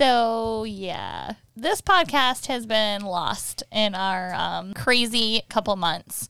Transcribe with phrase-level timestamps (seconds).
[0.00, 6.26] So, yeah, this podcast has been lost in our um, crazy couple months.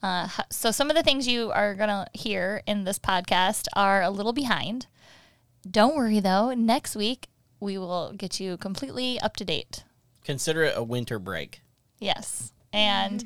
[0.00, 4.02] Uh, so, some of the things you are going to hear in this podcast are
[4.02, 4.86] a little behind.
[5.68, 7.26] Don't worry though, next week
[7.58, 9.82] we will get you completely up to date.
[10.22, 11.62] Consider it a winter break.
[11.98, 12.52] Yes.
[12.72, 13.24] And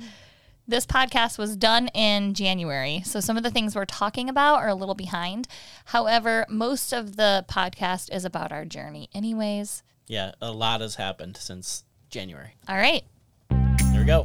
[0.72, 3.02] this podcast was done in January.
[3.04, 5.46] So some of the things we're talking about are a little behind.
[5.84, 9.82] However, most of the podcast is about our journey, anyways.
[10.06, 12.56] Yeah, a lot has happened since January.
[12.70, 13.02] All right.
[13.50, 14.24] There we go.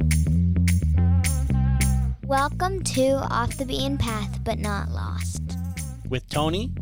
[2.24, 5.42] Welcome to Off the Beaten Path But Not Lost.
[6.08, 6.72] With Tony,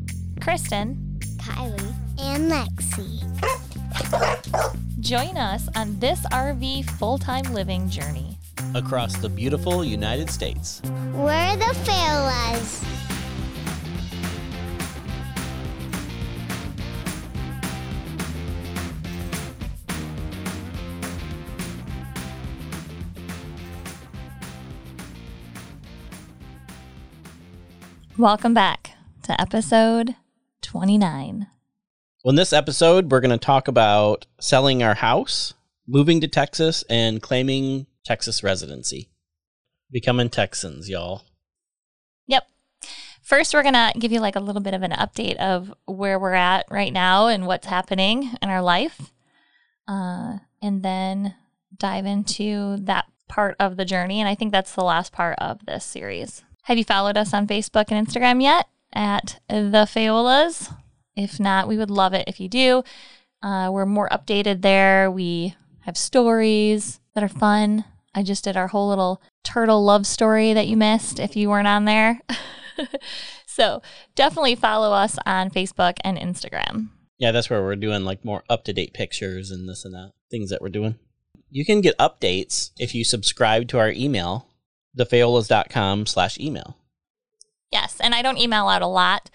[0.40, 3.20] Kristen, Kylie and Lexi.
[5.00, 8.38] join us on this RV full time living journey.
[8.74, 10.80] Across the beautiful United States.
[11.12, 12.82] We're the Faolas.
[28.18, 28.92] Welcome back
[29.24, 30.16] to episode
[30.62, 31.46] 29.
[32.24, 35.52] Well, in this episode, we're going to talk about selling our house,
[35.86, 39.08] moving to Texas, and claiming Texas residency.
[39.90, 41.24] Becoming Texans, y'all.
[42.28, 42.46] Yep.
[43.20, 46.16] First, we're going to give you like a little bit of an update of where
[46.16, 49.10] we're at right now and what's happening in our life.
[49.88, 51.34] Uh, and then
[51.76, 54.20] dive into that part of the journey.
[54.20, 56.44] And I think that's the last part of this series.
[56.62, 60.72] Have you followed us on Facebook and Instagram yet at the Faolas?
[61.16, 62.84] If not, we would love it if you do.
[63.42, 65.10] Uh, we're more updated there.
[65.10, 67.84] We have stories that are fun.
[68.16, 71.68] I just did our whole little turtle love story that you missed if you weren't
[71.68, 72.22] on there.
[73.46, 73.82] so
[74.14, 76.88] definitely follow us on Facebook and Instagram.
[77.18, 80.12] Yeah, that's where we're doing like more up to date pictures and this and that,
[80.30, 80.98] things that we're doing.
[81.50, 84.48] You can get updates if you subscribe to our email,
[84.98, 86.78] thefaolas.com slash email.
[87.70, 89.30] Yes, and I don't email out a lot,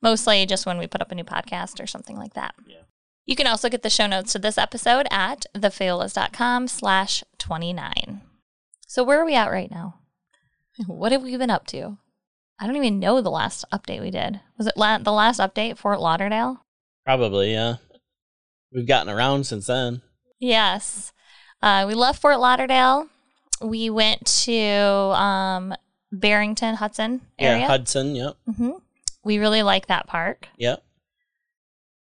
[0.00, 2.54] mostly just when we put up a new podcast or something like that.
[2.66, 2.82] Yeah.
[3.26, 8.22] You can also get the show notes to this episode at thefaolas.com slash 29.
[8.92, 9.94] So where are we at right now?
[10.86, 11.96] What have we been up to?
[12.58, 14.40] I don't even know the last update we did.
[14.58, 16.62] Was it la- the last update, Fort Lauderdale?
[17.06, 17.76] Probably, yeah.
[18.70, 20.02] We've gotten around since then.
[20.38, 21.14] Yes.
[21.62, 23.06] Uh, we left Fort Lauderdale.
[23.62, 25.74] We went to um,
[26.12, 27.60] Barrington, Hudson area.
[27.60, 28.36] Yeah, Hudson, yep.
[28.58, 28.72] hmm
[29.24, 30.48] We really like that park.
[30.58, 30.84] Yep.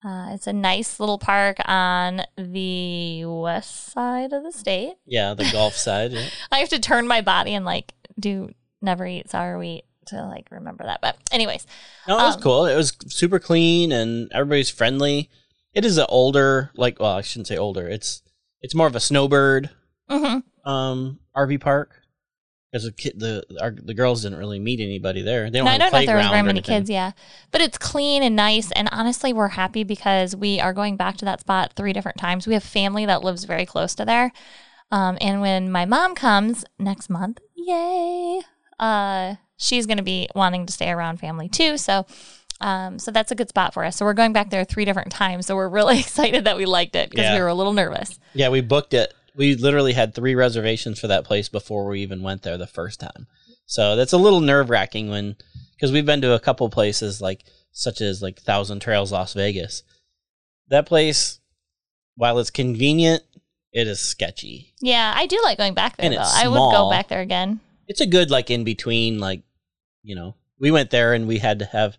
[0.03, 4.95] Uh, it's a nice little park on the west side of the state.
[5.07, 6.13] Yeah, the Gulf side.
[6.13, 6.29] Yeah.
[6.51, 8.51] I have to turn my body and like do
[8.81, 11.01] never eat sour wheat to like remember that.
[11.03, 11.67] But anyways,
[12.09, 12.65] No, it was Um, cool.
[12.67, 15.29] It was super clean and everybody's friendly.
[15.75, 17.87] It is an older, like, well, I shouldn't say older.
[17.87, 18.23] It's
[18.63, 19.71] it's more of a snowbird
[20.09, 21.95] hmm um RV park
[22.71, 25.51] because the kid, the our, the girls didn't really meet anybody there.
[25.51, 26.89] They don't no, I don't know if there was very many kids.
[26.89, 27.13] Yeah,
[27.51, 28.71] but it's clean and nice.
[28.73, 32.47] And honestly, we're happy because we are going back to that spot three different times.
[32.47, 34.33] We have family that lives very close to there.
[34.93, 38.41] Um, and when my mom comes next month, yay!
[38.79, 41.77] Uh, she's going to be wanting to stay around family too.
[41.77, 42.07] So,
[42.61, 43.97] um, so that's a good spot for us.
[43.97, 45.47] So we're going back there three different times.
[45.47, 47.35] So we're really excited that we liked it because Yeah.
[47.37, 48.19] we were a little nervous.
[48.35, 49.15] Yeah, we booked it.
[49.37, 53.01] We literally had three reservations for that place before we even went there the first
[53.01, 53.27] time.
[53.67, 55.37] So that's a little nerve wracking when
[55.75, 59.83] because we've been to a couple places like such as like Thousand Trails Las Vegas.
[60.69, 61.39] That place,
[62.17, 63.23] while it's convenient,
[63.73, 64.75] it is sketchy.
[64.81, 66.23] Yeah, I do like going back there And though.
[66.25, 67.61] I would go back there again.
[67.87, 69.43] It's a good like in between like
[70.03, 71.97] you know we went there and we had to have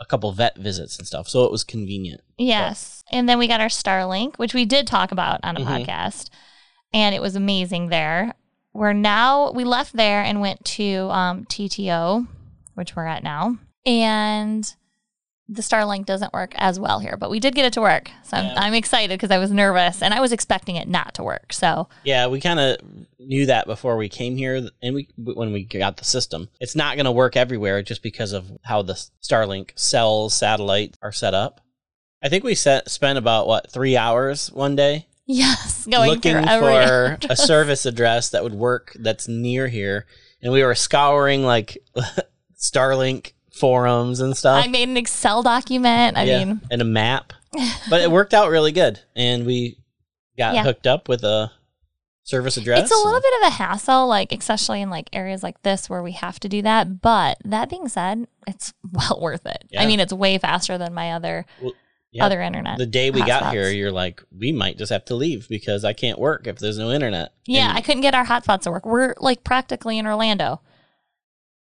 [0.00, 2.20] a couple vet visits and stuff, so it was convenient.
[2.36, 3.04] Yes.
[3.12, 5.86] And then we got our Starlink, which we did talk about on a Mhm.
[5.86, 6.30] podcast.
[6.94, 8.32] And it was amazing there.
[8.72, 12.26] We're now, we left there and went to um, TTO,
[12.74, 13.58] which we're at now.
[13.84, 14.74] And
[15.48, 18.10] the Starlink doesn't work as well here, but we did get it to work.
[18.22, 21.22] So I'm, I'm excited because I was nervous and I was expecting it not to
[21.22, 21.52] work.
[21.52, 22.78] So Yeah, we kind of
[23.18, 26.96] knew that before we came here, and we when we got the system, it's not
[26.96, 31.60] going to work everywhere just because of how the Starlink cells, satellite are set up.
[32.22, 37.18] I think we set, spent about what three hours one day yes, going looking for
[37.30, 40.06] a service address that would work that's near here,
[40.42, 41.78] and we were scouring like
[42.58, 44.64] Starlink forums and stuff.
[44.64, 46.16] I made an Excel document.
[46.16, 47.32] I Yeah, mean, and a map,
[47.90, 49.78] but it worked out really good, and we
[50.36, 50.62] got Yeah.
[50.64, 51.52] hooked up with a
[52.24, 52.82] service address.
[52.84, 55.90] It's a little and- bit of a hassle, like especially in like areas like this
[55.90, 57.00] where we have to do that.
[57.02, 59.64] But that being said, it's well worth it.
[59.78, 61.44] I mean, it's way faster than my other
[62.14, 62.24] Yep.
[62.26, 62.78] other internet.
[62.78, 65.92] The day we got here, you're like, we might just have to leave because I
[65.92, 67.32] can't work if there's no internet.
[67.46, 68.86] Yeah, And- I couldn't get our hotspots to work.
[68.86, 70.60] We're like practically in Orlando,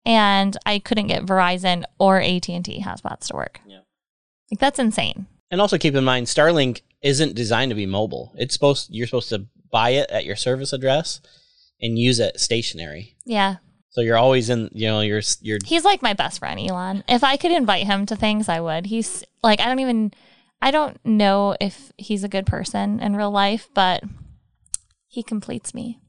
[0.04, 3.60] and I couldn't get Verizon or AT and T hotspots to work.
[3.66, 3.80] Yeah.
[4.50, 5.26] like that's insane.
[5.50, 8.32] And also keep in mind, Starlink isn't designed to be mobile.
[8.36, 11.20] It's supposed you're supposed to buy it at your service address
[11.80, 13.16] and use it stationary.
[13.24, 13.56] Yeah,
[13.90, 17.02] So you're always in, you know, you're you're he's like my best friend, Elon.
[17.08, 18.86] If I could invite him to things, I would.
[18.86, 20.12] He's like I don't even,
[20.66, 24.02] I don't know if he's a good person in real life, but
[25.06, 26.00] he completes me.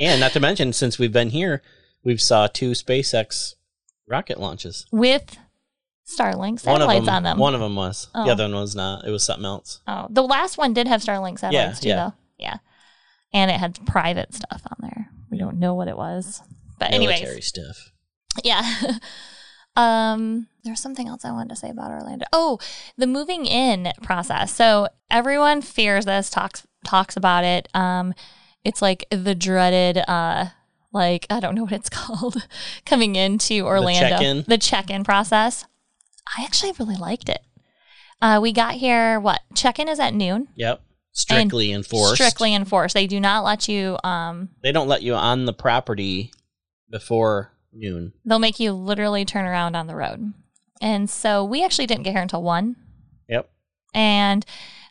[0.00, 1.60] and not to mention since we've been here,
[2.04, 3.54] we've saw two SpaceX
[4.06, 4.86] rocket launches.
[4.92, 5.38] with
[6.06, 7.38] Starlink One of satellites them, on them.
[7.38, 8.06] one of them was.
[8.14, 8.24] Oh.
[8.24, 9.04] The other one was not.
[9.04, 9.80] It was something else.
[9.88, 11.96] Oh, the last one did have Starlink satellites too, yeah.
[11.96, 12.14] though.
[12.38, 12.58] Yeah,
[13.32, 15.10] and it had private stuff on there.
[15.32, 16.42] We don't know what it was,
[16.78, 17.90] but anyways, Military stuff.
[18.44, 18.62] yeah.
[19.78, 22.26] um, there's something else I wanted to say about Orlando.
[22.32, 22.58] Oh,
[22.96, 24.52] the moving in process.
[24.52, 27.68] So everyone fears this, talks talks about it.
[27.74, 28.12] Um,
[28.64, 30.46] it's like the dreaded uh
[30.92, 32.36] like I don't know what it's called
[32.84, 34.08] coming into Orlando.
[34.08, 34.44] check-in?
[34.46, 35.64] The check-in process.
[36.36, 37.40] I actually really liked it.
[38.20, 39.20] Uh, we got here.
[39.20, 40.48] What check-in is at noon.
[40.56, 40.82] Yep.
[41.12, 42.14] Strictly enforced.
[42.16, 42.94] Strictly enforced.
[42.94, 43.96] They do not let you.
[44.04, 46.32] Um, They don't let you on the property
[46.90, 48.12] before noon.
[48.24, 50.32] they'll make you literally turn around on the road.
[50.80, 52.76] And so we actually didn't get here until one.
[53.28, 53.50] Yep.
[53.94, 54.44] And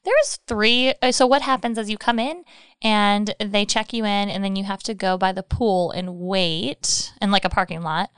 [0.03, 0.93] there's three.
[1.01, 2.43] uh, So what happens is you come in
[2.81, 6.15] and they check you in, and then you have to go by the pool and
[6.17, 8.09] wait in like a parking lot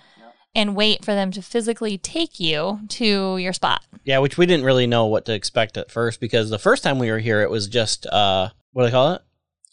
[0.56, 3.84] and wait for them to physically take you to your spot.
[4.04, 6.98] Yeah, which we didn't really know what to expect at first because the first time
[7.00, 9.22] we were here, it was just uh, what do they call it?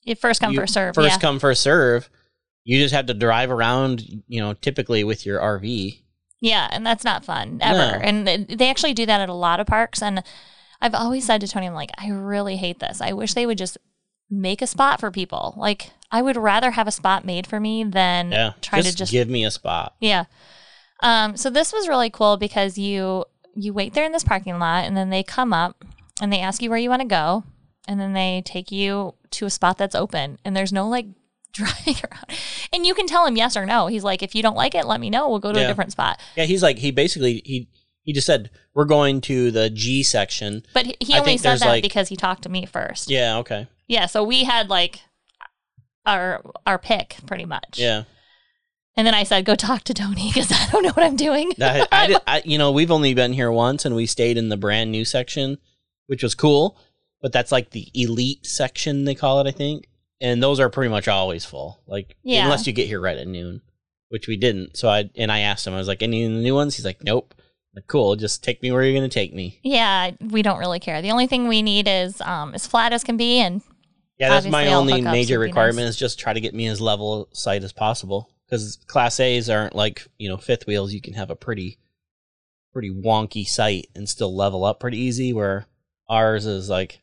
[0.04, 0.94] You first come, You- first serve.
[0.94, 1.18] First yeah.
[1.18, 2.08] come, first serve.
[2.66, 6.00] You just have to drive around, you know, typically with your RV.
[6.40, 7.98] Yeah, and that's not fun ever.
[7.98, 8.04] No.
[8.04, 10.02] And they actually do that at a lot of parks.
[10.02, 10.22] And
[10.80, 13.00] I've always said to Tony, I'm like, I really hate this.
[13.00, 13.78] I wish they would just
[14.28, 15.54] make a spot for people.
[15.56, 18.96] Like, I would rather have a spot made for me than Yeah, try just, to
[18.96, 19.94] just give me a spot.
[20.00, 20.24] yeah.
[21.00, 23.24] Um, so this was really cool because you
[23.54, 25.84] you wait there in this parking lot, and then they come up
[26.20, 27.44] and they ask you where you want to go,
[27.86, 31.06] and then they take you to a spot that's open, and there's no like
[31.56, 32.26] driving around,
[32.72, 33.86] and you can tell him yes or no.
[33.88, 35.28] He's like, if you don't like it, let me know.
[35.28, 36.20] We'll go to a different spot.
[36.36, 37.68] Yeah, he's like he basically he
[38.02, 40.62] he just said we're going to the G section.
[40.72, 43.10] But he, he only said that like- because he talked to me first.
[43.10, 43.66] Yeah, okay.
[43.88, 45.00] Yeah, so we had like
[46.04, 47.78] our our pick pretty much.
[47.78, 48.04] Yeah,
[48.96, 51.52] And then I said, go talk to Tony because I don't know what I'm doing.
[51.60, 54.48] I, I, did, I you know we've only been here once and we stayed in
[54.48, 55.58] the brand new section,
[56.06, 56.78] which was cool.
[57.22, 59.88] But that's like the elite section they call it, I think.
[60.20, 61.80] And those are pretty much always full.
[61.86, 62.44] Like Yeah.
[62.44, 63.60] unless you get here right at noon,
[64.08, 64.76] which we didn't.
[64.76, 66.76] So I and I asked him, I was like, any new ones?
[66.76, 67.34] He's like, nope.
[67.74, 69.60] Like, cool, just take me where you're gonna take me.
[69.62, 71.02] Yeah, we don't really care.
[71.02, 73.60] The only thing we need is um, as flat as can be, and
[74.18, 75.88] Yeah, that's my only major requirement nice.
[75.90, 78.30] is just try to get me as level sight as possible.
[78.48, 80.94] Because class A's aren't like you know fifth wheels.
[80.94, 81.76] You can have a pretty,
[82.72, 85.34] pretty wonky sight and still level up pretty easy.
[85.34, 85.66] Where
[86.08, 87.02] ours is like,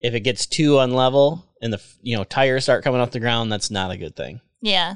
[0.00, 3.50] if it gets too unlevel and the you know tires start coming off the ground,
[3.52, 4.40] that's not a good thing.
[4.60, 4.94] yeah.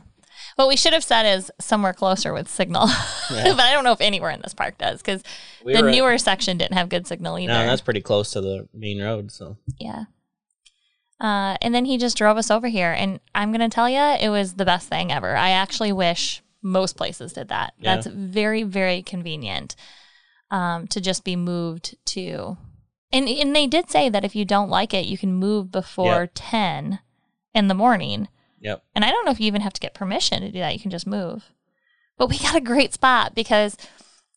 [0.57, 2.87] What we should have said is somewhere closer with signal,
[3.31, 3.45] Yeah.
[3.57, 5.23] but I don't know if anywhere in this park does because
[5.65, 7.53] We the were at- newer section didn't have good signal either.
[7.53, 9.31] no, that's pretty close to the main road.
[9.31, 10.05] So Yeah.
[11.21, 12.93] Uh, and then he just drove us over here.
[12.93, 15.37] And I'm going to tell you, it was the best thing ever.
[15.37, 17.75] I actually wish most places did that.
[17.79, 17.95] Yeah.
[17.95, 19.77] That's very, very convenient
[20.51, 22.57] um, to just be moved to.
[23.13, 26.23] And, and they did say that if you don't like it, you can move before
[26.23, 26.31] Yep.
[26.35, 26.99] 10
[27.55, 28.29] in the morning.
[28.61, 30.73] yep, And I don't know if you even have to get permission to do that.
[30.73, 31.51] You can just move.
[32.17, 33.77] But we got a great spot because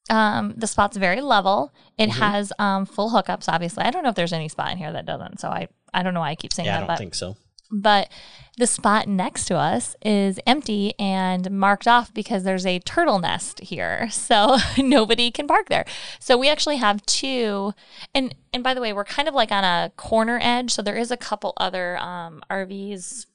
[0.10, 1.74] um, the spot's very level.
[1.98, 2.14] It Mhm.
[2.20, 3.84] has um, full hookups, obviously.
[3.84, 5.40] I don't know if there's any spot in here that doesn't.
[5.40, 6.80] So I, I don't know why I keep saying yeah, I that.
[6.82, 7.38] don't but, think so.
[7.82, 8.10] But
[8.58, 13.60] the spot next to us is empty and marked off because there's a turtle nest
[13.60, 14.08] here.
[14.12, 15.86] So nobody can park there.
[16.20, 17.74] So we actually have two
[18.14, 20.72] and and by the way, we're kind of like on a corner edge.
[20.72, 23.26] So there is a couple other um RVs,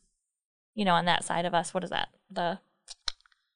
[0.75, 1.75] you know, on that side of us.
[1.75, 2.09] What is that?
[2.31, 2.59] The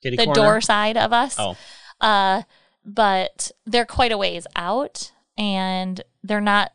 [0.02, 0.40] Kitty the corner?
[0.40, 1.36] door side of us.
[1.38, 1.56] Oh,
[2.00, 2.42] Uh,
[2.84, 6.72] but they're quite a ways out and they're not,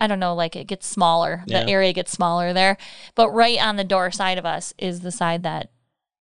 [0.00, 1.42] I don't know, like it gets smaller.
[1.46, 1.64] Yeah.
[1.64, 2.76] The area gets smaller there.
[3.14, 5.70] But right on the door side of us is the side that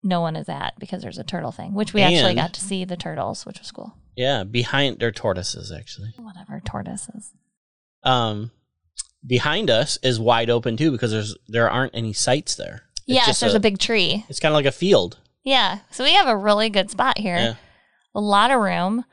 [0.02, 2.84] no one is at because there's a turtle thing, which we actually got to see
[2.84, 3.94] the turtles, which was cool.
[4.16, 6.12] yeah, behind they're tortoises actually.
[6.18, 7.32] Whatever, tortoises.
[8.02, 8.50] um
[9.26, 12.82] behind us is wide open too because there's there aren't any sites there.
[13.06, 14.24] It's yes, just there's a, big tree.
[14.28, 15.18] It's kind of like a field.
[15.42, 15.80] Yeah.
[15.90, 17.36] So we have a really good spot here.
[17.36, 17.54] Yeah.
[18.14, 19.04] A lot of room.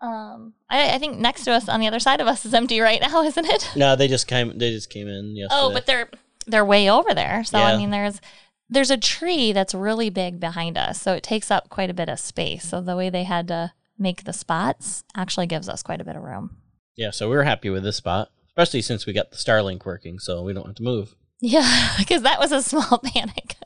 [0.00, 2.80] Um, I, I think next to us on the other side of us is empty
[2.80, 3.70] right now, isn't it?
[3.76, 4.56] No, they just came.
[4.58, 5.60] They just came in yesterday.
[5.60, 6.08] Oh, but they're
[6.46, 7.44] they're way over there.
[7.44, 8.20] So I mean, there's
[8.68, 12.08] there's a tree that's really big behind us, so it takes up quite a bit
[12.08, 12.64] of space.
[12.64, 16.16] So the way they had to make the spots actually gives us quite a bit
[16.16, 16.56] of room.
[16.96, 20.18] yeah, so we were happy with this spot, especially since we got the Starlink working,
[20.18, 21.14] so we don't have to move.
[21.40, 23.56] Yeah, because that was a small panic,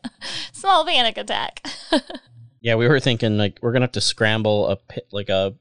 [0.53, 1.65] small panic attack.
[2.61, 5.55] Yeah, we were thinking like we're gonna have to scramble a pit, like a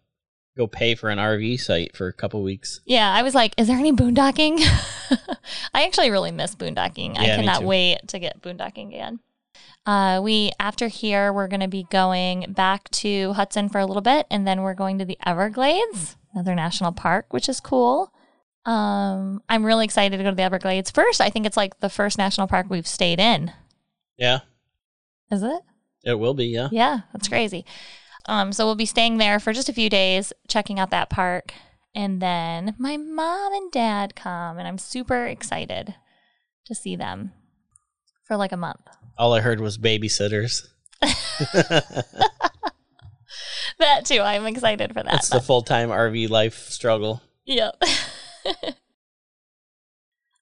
[0.58, 2.82] go pay for an RV site for a couple weeks.
[2.86, 4.60] yeah, I was like, is there any boondocking?
[5.74, 7.18] I actually really miss boondocking.
[7.18, 9.20] I Yeah, me cannot wait to get boondocking again.
[9.86, 14.02] Uh, we after here, we're going to be going back to Hudson for a little
[14.02, 18.14] bit, and then we're going to the Everglades, another national park, which is cool.
[18.66, 20.90] Um, I'm really excited to go to the Everglades.
[20.90, 23.52] First, I think it's like the first national park we've stayed in.
[24.18, 24.40] Yeah,
[25.30, 25.62] Is it?
[26.06, 26.46] it will be.
[26.46, 27.66] Yeah, Yeah, that's crazy.
[28.26, 31.54] Um, so we'll be staying there for just a few days, checking out that park,
[31.94, 35.96] and then my mom and dad come, and I'm super excited
[36.66, 37.34] to see them
[38.24, 38.82] for like a month.
[39.18, 40.66] all I heard was babysitters.
[43.80, 45.12] That too, I'm excited for that.
[45.12, 47.22] That's the full time RV life struggle.
[47.46, 47.82] Yep.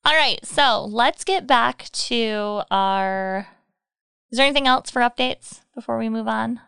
[0.03, 3.47] All right, so let's get back to our.
[4.31, 6.59] Is there anything else for updates before we move on?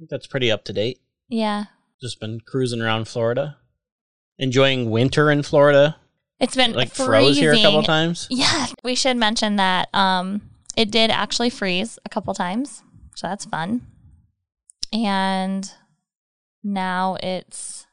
[0.00, 1.00] That's pretty up to date.
[1.28, 1.64] Yeah,
[2.00, 3.56] Just been cruising around Florida,
[4.38, 5.96] enjoying winter in Florida.
[6.40, 7.06] it's been Like freezing.
[7.06, 8.26] froze here a couple times.
[8.30, 10.42] Yeah, we should mention that um,
[10.76, 12.82] it did actually freeze a couple times,
[13.16, 13.82] so that's fun.
[14.92, 15.70] And
[16.64, 17.86] now it's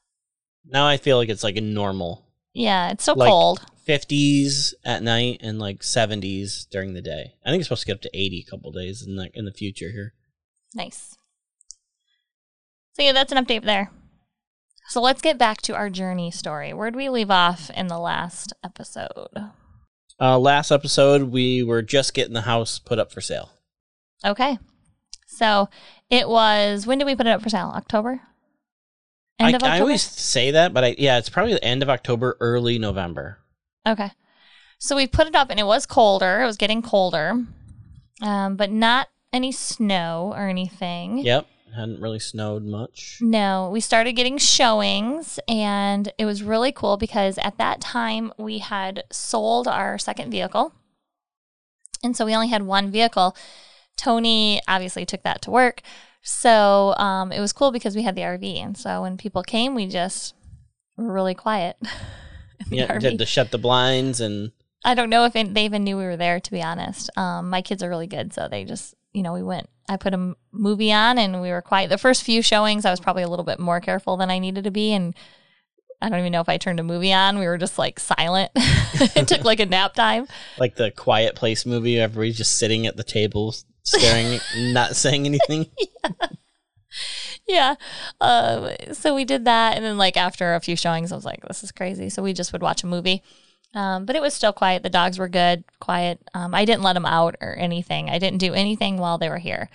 [0.65, 3.65] Now I feel like it's like a normal yeah, it's so Like- cold.
[3.85, 7.35] 50s at night and like 70s during the day.
[7.45, 9.45] I think it's supposed to get up to 80 a couple days in the in
[9.45, 10.13] the future here.
[10.73, 11.17] Nice.
[12.95, 13.91] So yeah, that's an update there.
[14.87, 16.73] So let's get back to our journey story.
[16.73, 19.51] Where'd we leave off in the last episode?
[20.19, 23.49] Uh, last episode, we were just getting the house put up for sale.
[24.25, 24.57] Okay.
[25.27, 25.67] So
[26.09, 27.73] it was when did we put it up for sale?
[27.75, 28.21] October?
[29.39, 31.89] End I, of I always say that, but I, yeah, it's probably the end of
[31.89, 33.39] October, early November.
[33.85, 34.11] Okay.
[34.79, 36.41] So we put it up and it was colder.
[36.41, 37.43] It was getting colder.
[38.21, 41.17] Um, but not any snow or anything.
[41.17, 43.19] Yep, hadn't really snowed much.
[43.21, 48.59] No, we started getting showings and it was really cool because at that time we
[48.59, 50.73] had sold our second vehicle.
[52.03, 53.35] And so we only had one vehicle.
[53.97, 55.81] Tony obviously took that to work.
[56.21, 58.57] So um, it was cool because we had the RV.
[58.63, 60.33] And so when people came, we just
[60.97, 61.77] were really quiet.
[62.69, 63.01] Yeah, RV.
[63.01, 64.51] had to shut the blinds and
[64.85, 67.09] I don't know if it, they even knew we were there, to be honest.
[67.17, 69.69] Um, my kids are really good, so they just, you know, we went.
[69.87, 71.89] I put a movie on, and we were quiet.
[71.89, 74.65] The first few showings, I was probably a little bit more careful than I needed
[74.65, 75.15] to be, and
[76.01, 77.39] I don't even know if I turned a movie on.
[77.39, 78.51] We were just like silent.
[78.55, 80.27] it took like a nap time.
[80.57, 81.99] like the Quiet Place movie.
[81.99, 84.39] Everybody's just sitting at the table, staring,
[84.73, 85.67] not saying anything.
[87.47, 87.75] Yeah.
[88.21, 91.45] Um, so we did that, and then like after a few showings, I was like,
[91.45, 93.21] "This is crazy." So we just would watch a movie.
[93.75, 94.83] Um, but it was still quiet.
[94.83, 96.19] The dogs were good, quiet.
[96.33, 98.09] Um, I didn't let them out or anything.
[98.09, 99.69] I didn't do anything while they were here.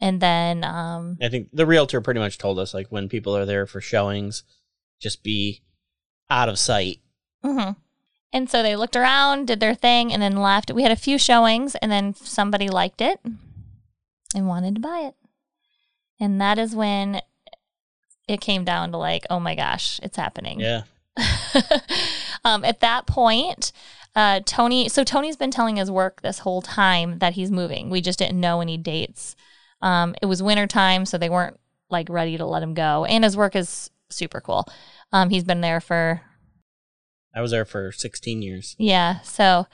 [0.00, 3.46] And then, um, I think the realtor pretty much told us like when people are
[3.46, 4.42] there for showings,
[4.98, 5.62] just be
[6.30, 7.00] out of sight.
[7.44, 7.72] Mm-hmm.
[8.32, 10.72] and so they looked around, did their thing, and then left.
[10.72, 13.20] We had a few showings, and then somebody liked it
[14.34, 15.14] and wanted to buy it.
[16.18, 17.20] And that is when
[18.26, 20.58] it came down to like, oh my gosh, it's happening.
[20.58, 20.84] Yeah,
[22.44, 23.72] um, at that point,
[24.14, 27.90] uh, Tony, so Tony's been telling his work this whole time that he's moving.
[27.90, 29.34] We just didn't know any dates.
[29.82, 31.58] Um, it was winter time, so they weren't
[31.90, 33.04] like ready to let him go.
[33.04, 34.66] And his work is super cool.
[35.12, 36.22] Um, he's been there for,
[37.34, 38.76] I was there for 16 years.
[38.78, 39.66] yeah, so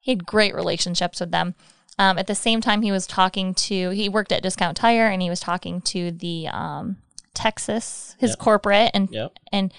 [0.00, 1.54] he had great relationships with them.
[1.98, 5.22] Um, at the same time, he was talking to, he worked at Discount Tire and
[5.22, 6.98] he was talking to the um,
[7.32, 8.38] Texas, his Yep.
[8.38, 9.38] corporate, and, Yep.
[9.52, 9.72] and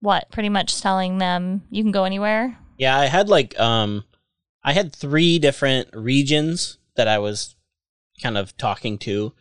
[0.00, 2.58] what, pretty much telling them you can go anywhere.
[2.78, 4.04] Yeah, I had like um
[4.62, 7.54] I had three different regions that I was
[8.22, 9.32] kind of talking to.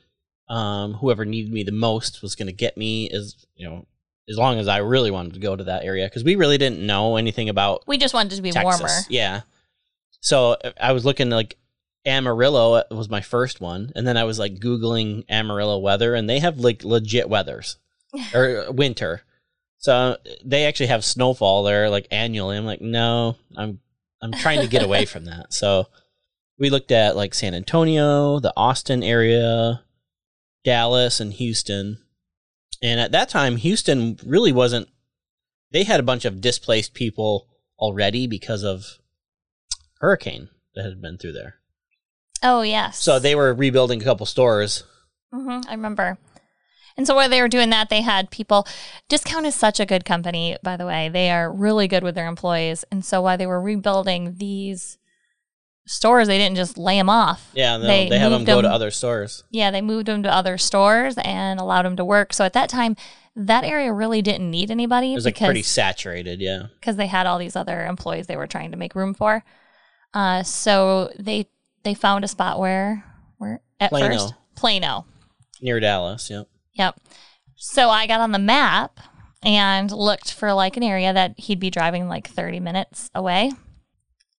[0.48, 3.86] Um whoever needed me the most was going to get me as, you know,
[4.30, 6.86] as long as I really wanted to go to that area cuz we really didn't
[6.86, 8.80] know anything about We just wanted to be Texas.
[8.82, 8.96] warmer.
[9.10, 9.42] Yeah.
[10.22, 11.58] So uh, I was looking like
[12.06, 16.40] Amarillo was my first one and then I was like googling Amarillo weather and they
[16.40, 17.78] have like legit weathers
[18.34, 19.24] or winter.
[19.86, 22.58] So they actually have snowfall there like annually.
[22.58, 23.80] I'm like, no, I'm
[24.20, 25.54] I'm trying to get away from that.
[25.54, 25.86] So
[26.58, 29.84] we looked at like San Antonio, the Austin area,
[30.64, 32.00] Dallas, and Houston.
[32.82, 34.88] And at that time, Houston really wasn't.
[35.70, 38.88] They had a bunch of displaced people already because of
[40.00, 41.58] hurricane that had been through there.
[42.42, 42.98] Oh yes.
[42.98, 44.84] So they were rebuilding a couple stores.
[45.32, 46.18] hmm I remember.
[46.98, 48.68] And so while they were doing that, they had people.
[49.10, 51.10] Discount is such a good company, by the way.
[51.10, 52.86] They are really good with their employees.
[52.92, 54.98] And so while they were rebuilding these
[55.86, 57.52] stores, they didn't just lay them off.
[57.54, 59.44] Yeah, no, They they, had them go to other stores.
[59.52, 62.34] Yeah, they moved them to other stores and allowed them to work.
[62.34, 62.96] So at that time,
[63.36, 66.40] that area really didn't need anybody It was like pretty saturated.
[66.40, 69.44] Yeah, because they had all these other employees they were trying to make room for.
[70.14, 71.48] Uh, so they
[71.84, 73.04] they found a spot where
[73.38, 74.08] where at Plano.
[74.08, 75.06] first Plano.
[75.62, 76.30] near Dallas.
[76.30, 76.48] Yep.
[76.76, 77.00] Yep.
[77.56, 79.00] So I got on the map
[79.44, 83.52] and looked for like an area that he'd be driving like 30 minutes away.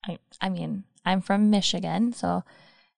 [0.07, 2.43] I, I mean, I'm from Michigan, so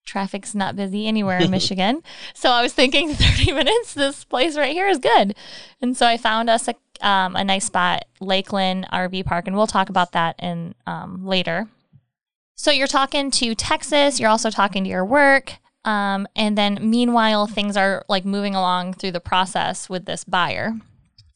[0.04, 2.02] traffic's not busy anywhere in Michigan.
[2.35, 5.37] So I was thinking 30 minutes, this place right here is good.
[5.80, 9.66] And so I found us a, um, a nice spot, Lakeland RV Park, and we'll
[9.66, 11.68] talk about that in um, later.
[12.57, 15.59] So you're talking to Texas, you're also talking to your work.
[15.88, 20.75] Um, and then meanwhile, things are like moving along through the process with this buyer.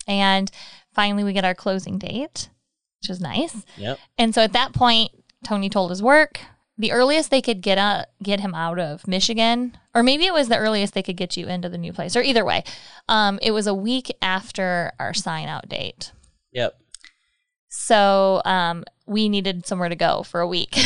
[0.06, 0.50] And
[0.92, 2.50] finally, we get our closing date,
[3.00, 3.64] which is nice.
[3.78, 3.98] Yep.
[4.18, 5.10] And so at that point,
[5.42, 6.40] Tony told his work
[6.76, 10.48] the earliest they could get uh, get him out of Michigan, or maybe it was
[10.48, 12.62] the earliest they could get you into the new place, or either way,
[13.08, 16.12] um, it was a week after our sign out date.
[16.52, 16.74] Yep.
[17.68, 20.76] So um, we needed somewhere to go for a week.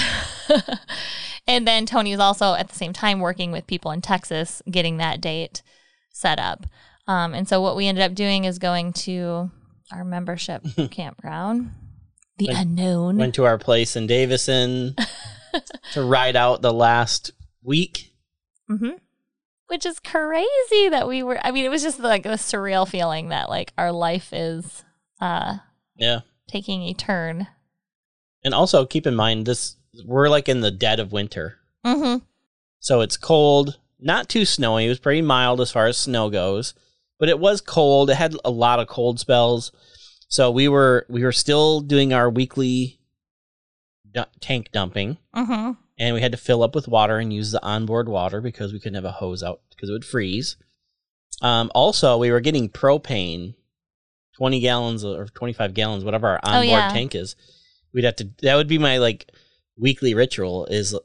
[1.46, 4.96] and then Tony was also at the same time working with people in Texas, getting
[4.98, 5.62] that date
[6.10, 6.66] set up.
[7.08, 9.50] Um, and so what we ended up doing is going to
[9.92, 11.70] our membership campground,
[12.38, 13.16] the Went- unknown.
[13.18, 14.96] Went to our place in Davison
[15.92, 17.30] to ride out the last
[17.62, 18.12] week.
[18.68, 18.90] hmm
[19.68, 21.38] Which is crazy that we were.
[21.44, 24.82] I mean, it was just like a surreal feeling that like our life is
[25.20, 25.58] uh,
[25.96, 26.20] Yeah.
[26.48, 27.46] taking a turn.
[28.44, 31.58] And also keep in mind this we're like in the dead of winter.
[31.84, 32.24] Mm-hmm.
[32.80, 34.86] So it's cold, not too snowy.
[34.86, 36.74] It was pretty mild as far as snow goes,
[37.18, 38.10] but it was cold.
[38.10, 39.72] It had a lot of cold spells.
[40.28, 42.98] So we were we were still doing our weekly
[44.12, 45.72] du- tank dumping, Mm-hmm.
[45.98, 48.80] and we had to fill up with water and use the onboard water because we
[48.80, 50.56] couldn't have a hose out because it would freeze.
[51.42, 53.54] Um, also, we were getting propane,
[54.36, 56.88] twenty gallons or twenty five gallons, whatever our onboard yeah.
[56.90, 57.36] tank is.
[57.92, 58.30] We'd have to.
[58.42, 59.30] That would be my like
[59.78, 60.98] weekly ritual: is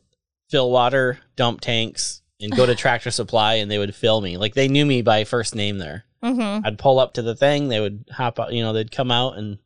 [0.49, 4.37] fill water, dump tanks, and go to Tractor Supply, and they would fill me.
[4.37, 6.05] Like they knew me by first name there.
[6.23, 6.65] Mm-hmm.
[6.65, 9.37] I'd pull up to the thing, they would hop out, you know, they'd come out
[9.37, 9.57] and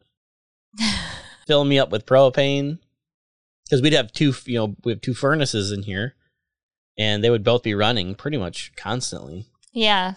[1.47, 2.79] fill me up with propane
[3.65, 6.15] because we'd have two, you know, we have two furnaces in here,
[6.97, 9.47] and they would both be running pretty much constantly.
[9.73, 10.13] Yeah.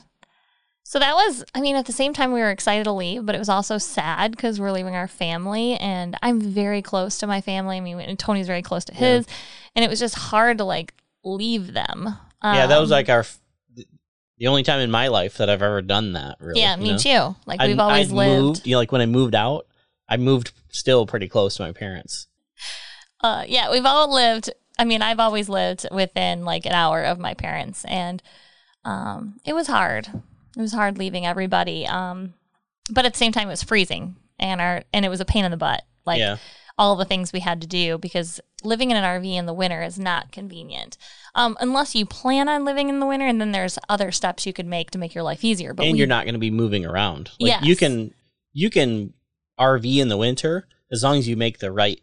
[0.88, 3.35] So that was, I mean, at the same time, we were excited to leave, but
[3.35, 5.74] it was also sad because we're leaving our family.
[5.74, 7.77] And I'm very close to my family.
[7.77, 9.27] I mean, and Tony's very close to his.
[9.77, 12.16] And it was just hard to like leave them.
[12.42, 13.27] yeah, that was Um, like our
[14.38, 16.38] the only time in my life that I've ever done that.
[16.40, 16.96] Really, yeah, you me know?
[16.98, 17.37] too.
[17.44, 18.42] Like I'd- we've always I'd lived.
[18.42, 19.66] Moved, you know, like when I moved out,
[20.09, 22.29] I moved still pretty close to my parents.
[23.20, 24.48] Uh, yeah, we've all lived.
[24.79, 28.22] I mean, I've always lived within like an hour of my parents, and
[28.87, 30.09] um, it was hard.
[30.59, 31.87] It was hard leaving everybody.
[31.87, 32.35] Um,
[32.90, 35.44] but at the same time, it was freezing, and our and it was a pain
[35.44, 35.85] in the butt.
[36.05, 36.38] Like yeah,
[36.77, 39.83] all the things we had to do because living in an RV in the winter
[39.83, 40.99] is not convenient.
[41.37, 44.53] Um, unless you plan on living in the winter, and then there's other steps you
[44.53, 45.73] could make to make your life easier.
[45.73, 47.31] But and we, you're not going to be moving around.
[47.38, 48.12] Like you can
[48.53, 49.14] you can
[49.61, 52.01] RV in the winter as long as you make the right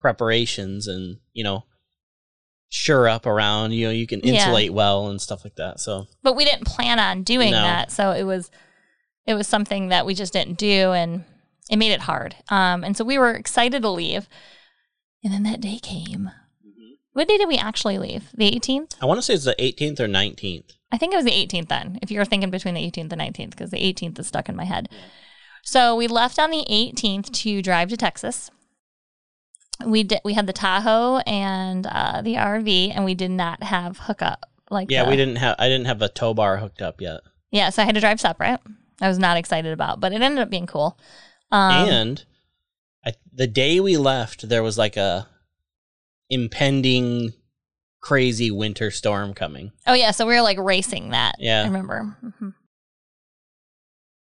[0.00, 1.64] preparations and you know
[2.74, 3.72] sure up around.
[3.72, 4.32] You know you can Yeah.
[4.32, 5.78] insulate well and stuff like that.
[5.78, 7.62] So but we didn't plan on doing No.
[7.62, 8.50] that so it was
[9.26, 11.24] it was something that we just didn't do and
[11.70, 14.26] it made it hard um and so we were excited to leave
[15.22, 16.30] and then that day came
[17.12, 20.00] what day did we actually leave the 18th I want to say it's the 18th
[20.00, 20.72] or 19th.
[20.90, 23.50] i think it was the 18th then if you're thinking between the 18th and 19th
[23.50, 24.88] because the 18th is stuck in my head
[25.62, 28.50] so we left on the 18th to drive to texas
[29.84, 33.98] we did we had the tahoe and uh, the rv and we did not have
[33.98, 37.00] hookup like Yeah, the- we didn't have I didn't have a tow bar hooked up
[37.00, 37.20] yet.
[37.50, 38.60] Yeah, so I had to drive separate.
[39.00, 40.96] I was not excited about, but it ended up being cool.
[41.50, 42.24] Um, and
[43.04, 45.26] I, the day we left, there was like a
[46.30, 47.32] impending
[48.00, 49.72] crazy winter storm coming.
[49.86, 51.34] oh yeah, so we were like racing that.
[51.38, 51.62] Yeah.
[51.62, 52.16] I remember.
[52.38, 52.50] hmm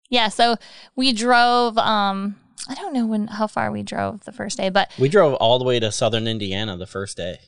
[0.10, 0.56] Yeah, so
[0.96, 1.78] we drove.
[1.78, 2.38] Um,
[2.70, 5.58] I don't know when how far we drove the first day, but We drove all
[5.60, 7.40] the way to southern Indiana the first day.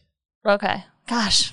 [0.46, 0.86] okay.
[1.08, 1.52] Gosh,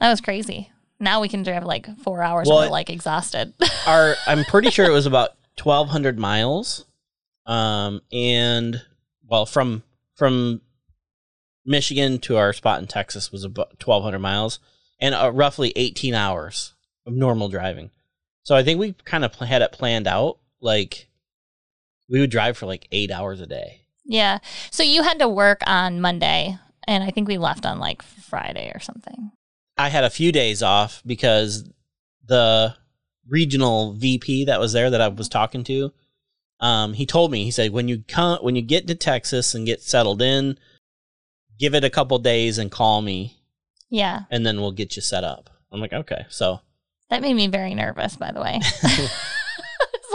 [0.00, 0.70] that was crazy.
[1.00, 3.52] Now we can drive like four hours Well, and we're like exhausted.
[3.86, 6.84] Our I'm pretty sure it was about twelve hundred miles,
[7.46, 8.80] um, and
[9.26, 9.82] well, from
[10.14, 10.60] from
[11.64, 14.60] Michigan to our spot in Texas was about twelve hundred miles,
[15.00, 16.74] and uh, roughly eighteen hours
[17.06, 17.90] of normal driving.
[18.44, 20.38] So I think we kind of pl- had it planned out.
[20.60, 21.08] Like
[22.08, 23.82] we would drive for like eight hours a day.
[24.04, 24.38] Yeah.
[24.70, 28.70] So you had to work on Monday, and I think we left on like Friday
[28.74, 29.30] or something.
[29.78, 31.68] I had a few days off because
[32.26, 32.74] the
[33.28, 35.92] regional VP that was there that I was talking to,
[36.60, 39.66] um, he told me he said when you come when you get to Texas and
[39.66, 40.58] get settled in,
[41.58, 43.38] give it a couple days and call me,
[43.88, 44.22] Yeah.
[44.30, 45.48] and then we'll get you set up.
[45.72, 46.60] I'm like, okay, so
[47.10, 48.60] That made me very nervous, by the way.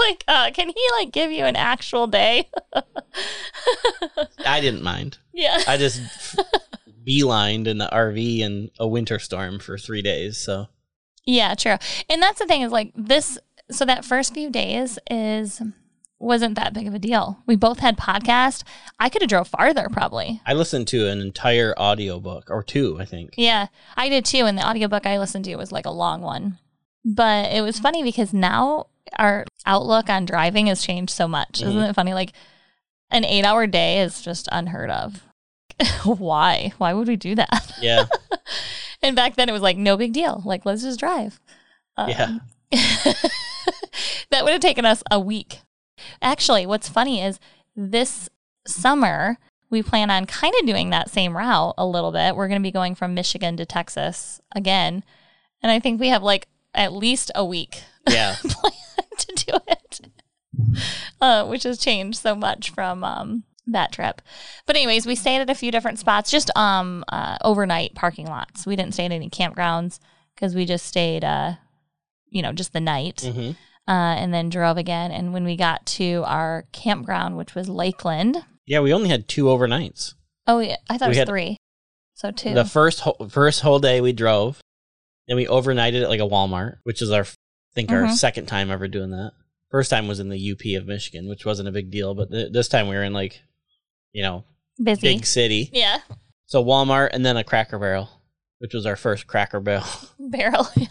[0.07, 2.49] like, uh, can he like give you an actual day?
[4.45, 5.17] I didn't mind.
[5.33, 5.59] yeah.
[5.67, 6.01] I just
[7.05, 10.37] beelined in the RV in a winter storm for three days.
[10.37, 10.67] So
[11.25, 11.77] Yeah, true.
[12.09, 13.37] And that's the thing is like this
[13.69, 15.61] so that first few days is
[16.19, 17.43] wasn't that big of a deal.
[17.45, 18.63] We both had podcast.
[18.99, 20.41] I could have drove farther probably.
[20.45, 23.35] I listened to an entire audiobook or two, I think.
[23.37, 24.45] Yeah, I did too.
[24.45, 26.57] And the audiobook I listened to was like a long one.
[27.05, 31.61] But it was funny because now our outlook on driving has changed so much.
[31.61, 32.13] Isn't it funny?
[32.13, 32.33] Like
[33.09, 35.23] an eight hour day is just unheard of.
[36.03, 36.73] Why?
[36.77, 37.71] Why would we do that?
[37.81, 38.05] Yeah.
[39.03, 40.41] And back then it was like no big deal.
[40.43, 41.39] Like let's just drive.
[41.97, 42.37] Um, Yeah.
[44.31, 45.59] that would have taken us a week.
[46.21, 47.39] Actually, what's funny is
[47.75, 48.27] this
[48.65, 49.37] summer
[49.69, 52.35] we plan on kind of doing that same route a little bit.
[52.35, 55.03] We're going to be going from Michigan to Texas again.
[55.61, 58.35] And I think we have like at least a week Yeah.
[58.35, 59.99] to do it,
[61.19, 64.21] uh, which has changed so much from um, that trip.
[64.65, 68.65] But anyways, we stayed at a few different spots, just um, uh, overnight parking lots.
[68.65, 69.99] We didn't stay at any campgrounds
[70.35, 71.53] because we just stayed, uh,
[72.29, 73.51] you know, just the night, hmm
[73.89, 75.11] uh, and then drove again.
[75.11, 79.45] And when we got to our campground, which was Lakeland, Yeah, we only had two
[79.45, 80.13] overnights.
[80.45, 81.57] oh yeah, I thought it We was had- three,
[82.13, 82.53] so two.
[82.53, 84.59] The first whole, first whole day we drove,
[85.27, 88.13] then we overnighted at like a Walmart, which is our I think our Mhm.
[88.13, 89.33] second time ever doing that.
[89.69, 92.51] First time was in the UP of Michigan, which wasn't a big deal, but th-
[92.51, 93.41] this time we were in like,
[94.13, 94.45] you know,
[94.81, 95.69] Busy, big city.
[95.73, 95.99] yeah,
[96.45, 98.09] So Walmart and then a Cracker Barrel,
[98.59, 99.85] which was our first Cracker Barrel.
[100.19, 100.87] barrel, yeah.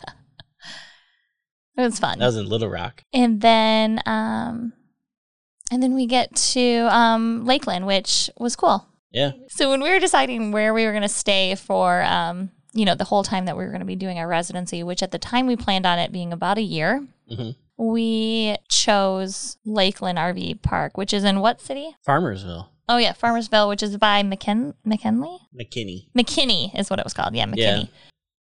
[1.76, 2.18] It was fun.
[2.18, 3.02] that was in Little Rock.
[3.12, 4.72] and then um
[5.70, 8.86] and then we get to um Lakeland, which was cool.
[9.10, 9.32] Yeah.
[9.48, 12.94] So when we were deciding where we were going to stay for um you know
[12.94, 15.18] the whole time that we were going to be doing our residency, which at the
[15.18, 20.96] time we planned on it being about a year, hmm we chose Lakeland RV Park,
[20.96, 21.94] which is in what city?
[22.08, 25.40] Farmersville, Oh yeah, Farmersville, which is by McKin- McKinley.
[25.54, 26.06] McKinney.
[26.16, 27.34] McKinney is what it was called.
[27.34, 27.76] Yeah, Yeah.
[27.80, 27.88] McKinney.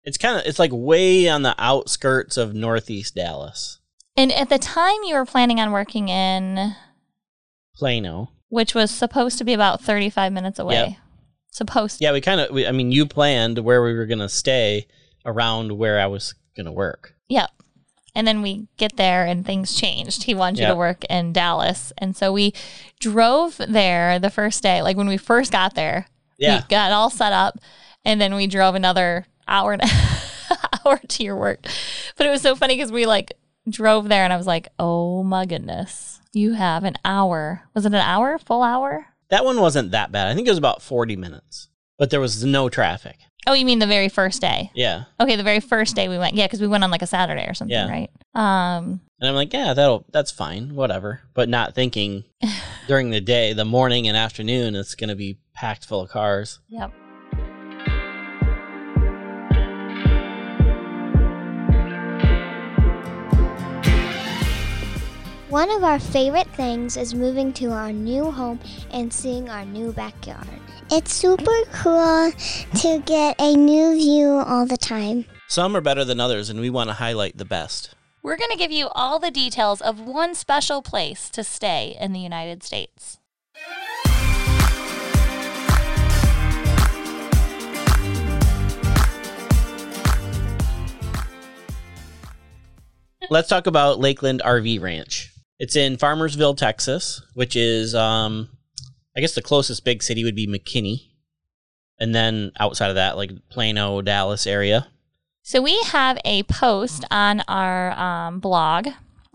[0.06, 3.78] It's kind of it's like way on the outskirts of Northeast Dallas,
[4.18, 6.76] And at the time you were planning on working in
[7.76, 8.32] Plano.
[8.50, 10.76] which was supposed to be about 35 minutes away.
[10.76, 10.98] Yep.
[11.52, 12.56] Supposed Yeah, we kind of.
[12.56, 14.88] I mean, you planned where we were gonna stay
[15.26, 17.16] around where I was gonna work.
[17.30, 17.50] Yep.
[18.16, 20.24] And then we get there and things changed.
[20.24, 21.94] He wanted you to work in Dallas.
[21.98, 22.54] And so we
[23.00, 24.82] drove there the first day.
[24.82, 27.60] Like when we first got there, Yeah, we got all set up.
[28.04, 29.84] And then we drove another hour and
[30.86, 31.66] hour to your work.
[32.18, 33.34] But it was so funny because we like
[33.70, 37.64] drove there and I was like, oh my goodness, you have an hour.
[37.74, 38.38] Was it an hour?
[38.40, 39.08] Full hour?
[39.32, 40.28] That one wasn't that bad.
[40.28, 41.68] I think it was about forty minutes,
[41.98, 43.18] but there was no traffic.
[43.48, 44.70] Oh, you mean the very first day?
[44.76, 46.36] Yeah, Okay, the very first day we went.
[46.36, 47.90] Yeah, because we went on like a Saturday or something, Yeah.
[47.90, 48.12] right?
[48.36, 51.22] Um, and I'm like, yeah, that'll that's fine, whatever.
[51.34, 52.24] But not thinking
[52.88, 56.60] during the day, the morning and afternoon, it's gonna be packed full of cars.
[56.70, 56.92] yep.
[65.52, 69.92] One of our favorite things is moving to our new home and seeing our new
[69.92, 70.48] backyard.
[70.90, 72.32] It's super cool
[72.76, 75.26] to get a new view all the time.
[75.50, 77.94] Some are better than others, and we want to highlight the best.
[78.24, 82.14] We're going to give you all the details of one special place to stay in
[82.14, 83.20] the United States.
[93.30, 95.31] Let's talk about Lakeland RV Ranch.
[95.62, 98.50] It's in Farmersville, Texas, which is, um,
[99.16, 101.12] I guess the closest big city would be McKinney.
[102.00, 104.88] And then outside of that, like Plano, Dallas area.
[105.44, 108.88] So we have a post on our um, blog,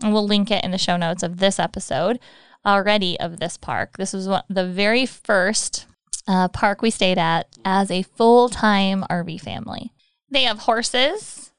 [0.03, 2.19] and we'll link it in the show notes of this episode
[2.65, 3.95] already of this park.
[3.95, 5.85] This was one, the very first
[6.27, 9.93] uh, park we stayed at as a full time RV family.
[10.29, 11.53] They have horses.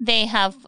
[0.00, 0.66] They have,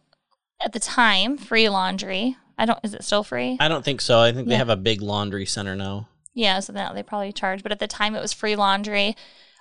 [0.63, 2.37] at the time, free laundry.
[2.61, 2.79] I don't.
[2.85, 3.57] Is it still free?
[3.59, 4.21] I don't think so.
[4.21, 6.09] I think they have a big laundry center now.
[6.35, 7.63] Yeah, so now they probably charge.
[7.63, 9.17] But at the time, it was free laundry.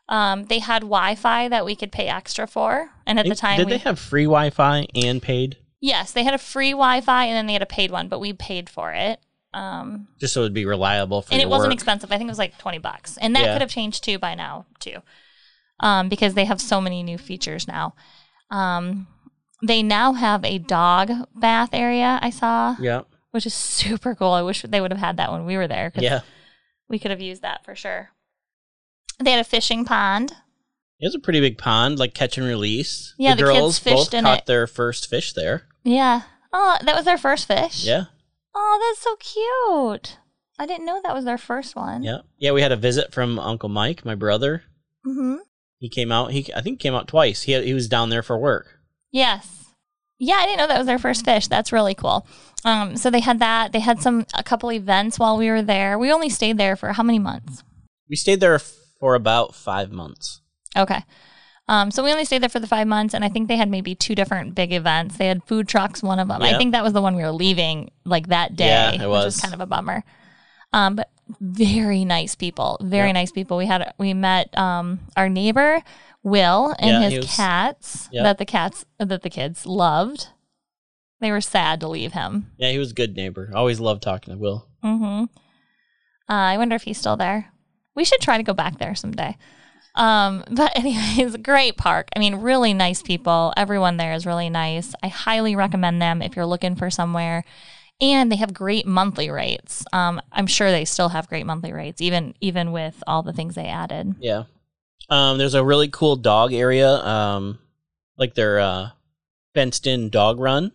[0.09, 3.67] Um, they had Wi-Fi that we could pay extra for, and at the time, did
[3.67, 5.57] we, they have free Wi-Fi and paid?
[5.81, 8.33] yes, they had a free Wi-Fi, and then they had a paid one, but we
[8.33, 9.19] paid for it.
[9.53, 12.11] Um, Just so it'd be reliable for and it wasn't expensive.
[12.11, 13.53] I think it was like twenty bucks, and that Yeah.
[13.53, 14.97] could have changed too by now too,
[15.79, 17.93] um, because they have so many new features now.
[18.51, 19.07] Um,
[19.63, 22.19] they now have a dog bath area.
[22.21, 24.31] I saw, yeah, which is super cool.
[24.31, 25.91] I wish they would have had that when we were there.
[25.95, 26.21] yeah.
[26.87, 28.09] we could have used that for sure.
[29.19, 30.31] They had a fishing pond.
[30.99, 33.13] It was a pretty big pond, like catch and release.
[33.17, 34.45] Yeah, the kids girls fished both caught it.
[34.47, 35.63] their first fish there.
[35.83, 36.23] Yeah.
[36.51, 37.85] Oh, that was their first fish.
[37.85, 38.05] Yeah,
[38.55, 40.17] Oh, that's so cute.
[40.57, 42.03] I didn't know that was their first one.
[42.03, 42.51] yeah, yeah.
[42.51, 44.63] We had a visit from Uncle Mike, my brother.
[45.05, 45.35] Mm-hmm.
[45.77, 46.31] He came out.
[46.31, 47.43] He I think he came out twice.
[47.43, 48.78] He he was down there for work.
[49.11, 49.65] Yes.
[50.19, 51.47] Yeah, I didn't know that was their first fish.
[51.47, 52.27] That's really cool.
[52.65, 53.71] Um, so they had that.
[53.71, 55.97] They had some a couple events while we were there.
[55.97, 57.63] We only stayed there for how many months?
[58.09, 60.41] We stayed there for about five months.
[60.77, 61.03] Okay.
[61.69, 63.69] Um, so we only stayed there for the five months, and I think they had
[63.69, 65.17] maybe two different big events.
[65.17, 66.41] They had food trucks, one of them.
[66.41, 69.07] I think that was the one we were leaving like that day, Yeah, it which
[69.07, 69.25] was.
[69.35, 70.03] was kind of a bummer.
[70.73, 73.13] Um, but very nice people, very Yep.
[73.13, 73.55] nice people.
[73.57, 75.81] We had we met um, our neighbor
[76.23, 78.23] Will and Yeah, his was- cats Yep.
[78.23, 80.27] that the cats that the kids loved.
[81.21, 82.51] They were sad to leave him.
[82.57, 83.51] Yeah, he was a good neighbor.
[83.53, 84.67] Always loved talking to Will.
[84.83, 85.23] Mm-hmm.
[85.23, 85.27] Uh,
[86.33, 87.51] I wonder if he's still there.
[87.95, 89.35] We should try to go back there someday.
[89.95, 92.07] Um, but anyways, great park.
[92.15, 93.53] I mean, really nice people.
[93.57, 94.93] Everyone there is really nice.
[95.03, 97.43] I highly recommend them if you're looking for somewhere.
[98.01, 99.83] And they have great monthly rates.
[99.91, 103.55] Um, I'm sure they still have great monthly rates, even even with all the things
[103.55, 104.15] they added.
[104.21, 104.43] Yeah.
[105.09, 106.89] Um, there's a really cool dog area.
[106.89, 107.59] Um,
[108.17, 108.89] like their uh,
[109.53, 110.71] fenced in dog run.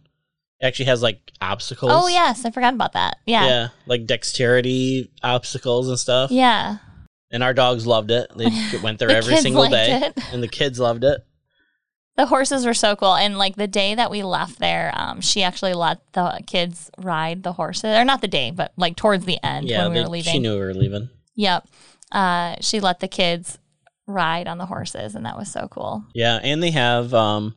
[0.60, 1.92] It actually has like obstacles.
[1.94, 3.18] Oh yes, I forgot about that.
[3.26, 6.30] Yeah, Yeah, like dexterity obstacles and stuff.
[6.30, 6.78] yeah.
[7.30, 8.30] And our dogs loved it.
[8.36, 8.48] They
[8.82, 10.32] went there The every single day, it.
[10.32, 11.20] and the kids loved it.
[12.16, 13.16] The horses were so cool.
[13.16, 17.42] And like the day that we left there, um, she actually let the kids ride
[17.42, 17.96] the horses.
[17.98, 20.32] Or not the day, but like towards the end yeah, when we they- were leaving.
[20.32, 21.08] she knew we were leaving.
[21.34, 21.66] Yep.
[22.12, 23.58] Uh, she let the kids
[24.06, 26.04] ride on the horses, and that was so cool.
[26.14, 27.54] Yeah, and they have um,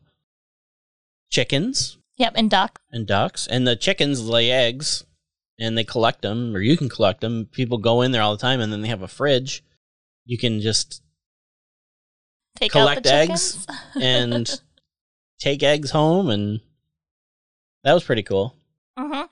[1.30, 2.32] chickens Yep.
[2.34, 2.82] And ducks.
[2.90, 5.04] and ducks, and the chickens lay eggs,
[5.58, 7.46] and they collect them, or you can collect them.
[7.46, 9.62] People go in there all the time, and then they have a fridge.
[10.26, 11.02] You can just
[12.56, 13.66] Take Collect out the eggs
[14.00, 14.60] and
[15.38, 16.60] take eggs home, and
[17.84, 18.56] that was pretty cool.
[18.98, 19.26] Mm-hmm.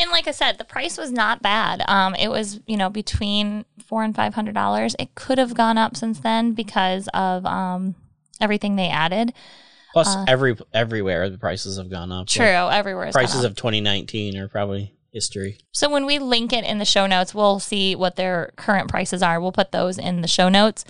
[0.00, 1.82] And like I said, the price was not bad.
[1.88, 4.94] Um, it was you know between four and five hundred dollars.
[4.98, 7.94] It could have gone up since then because of um
[8.40, 9.32] everything they added.
[9.94, 12.26] Plus, Uh, every everywhere the prices have gone up.
[12.28, 13.10] True, Like, everywhere.
[13.10, 15.56] prices of 2019 are probably history.
[15.72, 19.22] So when we link it in the show notes, we'll see what their current prices
[19.22, 19.40] are.
[19.40, 20.84] We'll put those in the show notes.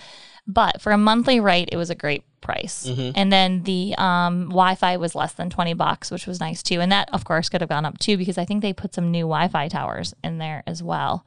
[0.45, 2.87] But for a monthly rate, it was a great price.
[2.89, 3.13] Mhm.
[3.15, 6.81] And then the um, Wi-Fi was less than twenty bucks, which was nice too.
[6.81, 9.11] And that, of course, could have gone up too because I think they put some
[9.11, 11.23] new Wi-Fi towers in there as well.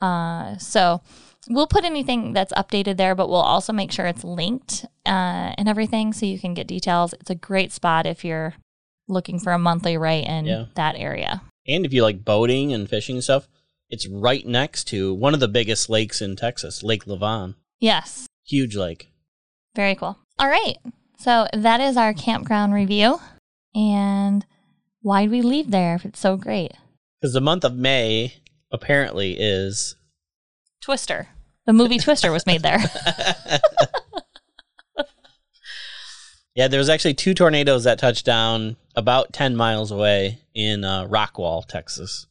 [0.00, 1.00] Uh, so
[1.48, 5.68] we'll put anything that's updated there, but we'll also make sure it's linked uh, and
[5.68, 7.12] everything so you can get details.
[7.14, 8.54] It's a great spot if you're
[9.08, 10.64] looking for a monthly rate in Yeah.
[10.74, 11.42] that area.
[11.66, 13.48] And if you like boating and fishing and stuff,
[13.88, 17.54] it's right next to one of the biggest lakes in Texas, Lake Lavon.
[17.80, 18.26] Yes.
[18.46, 19.10] Huge lake.
[19.74, 20.18] Very cool.
[20.38, 20.76] All right.
[21.18, 23.20] So that is our campground review.
[23.74, 24.44] And
[25.02, 26.72] why'd we leave there if it's so great?
[27.20, 28.34] Because the month of May
[28.70, 29.96] apparently is.
[30.80, 31.28] Twister.
[31.66, 32.78] The movie Twister was made there.
[36.54, 41.06] yeah, there was actually two tornadoes that touched down about 10 miles away in uh,
[41.06, 42.26] Rockwall, Texas.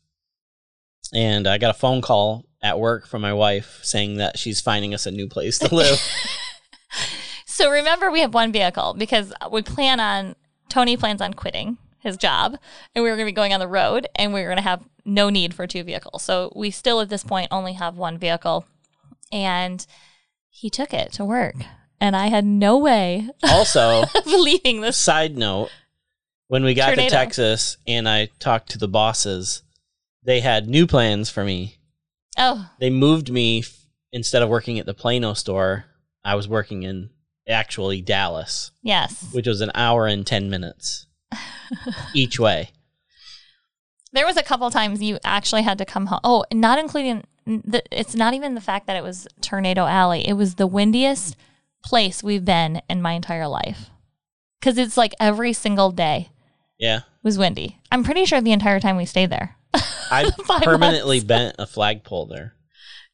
[1.14, 4.94] And I got a phone call at work from my wife saying that she's finding
[4.94, 6.02] us a new place to live.
[7.46, 10.36] so remember, we have one vehicle because we plan on,
[10.70, 12.58] Tony plans on quitting his job
[12.94, 14.64] and we were going to be going on the road and we were going to
[14.64, 16.24] have no need for two vehicles.
[16.24, 18.66] So we still at this point only have one vehicle.
[19.32, 19.86] And
[20.50, 21.56] he took it to work.
[22.00, 24.98] And I had no way also, of leaving this.
[24.98, 25.70] Side note:
[26.48, 27.10] When we got Tornado.
[27.10, 29.64] to Texas and I talked to the bosses,
[30.24, 31.78] they had new plans for me.
[32.38, 33.64] Oh, They moved me
[34.12, 35.86] instead of working at the Plano store.
[36.24, 37.12] I was working in
[37.48, 39.30] actually Dallas, yes.
[39.32, 41.06] which was an hour and ten minutes
[42.14, 42.72] each way.
[44.16, 46.22] There was a couple times you actually had to come home.
[46.24, 50.28] Oh, not including the, it's not even the fact that it was Tornado Alley.
[50.28, 51.36] It was the windiest
[51.84, 53.90] place we've been in my entire life.
[54.62, 56.30] Cuz it's like every single day
[56.80, 57.80] Yeah, was windy.
[57.92, 59.58] I'm pretty sure the entire time we stayed there.
[60.10, 60.32] I
[60.64, 61.28] permanently months.
[61.28, 62.56] bent a flagpole there.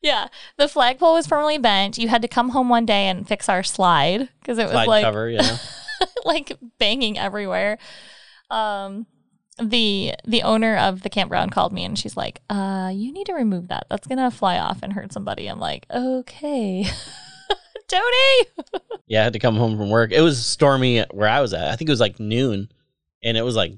[0.01, 1.97] Yeah, the flagpole was permanently bent.
[1.97, 5.03] You had to come home one day and fix our slide because it was like
[5.03, 5.57] cover, yeah.
[6.25, 7.77] like banging everywhere.
[8.49, 9.05] Um,
[9.61, 13.33] the the owner of the campground called me and she's like, "Uh, you need to
[13.33, 13.85] remove that.
[13.89, 16.85] That's gonna fly off and hurt somebody." I'm like, "Okay,
[17.87, 18.47] Tony."
[19.07, 20.11] Yeah, I had to come home from work.
[20.11, 21.67] It was stormy where I was at.
[21.69, 22.69] I think it was like noon,
[23.23, 23.73] and it was like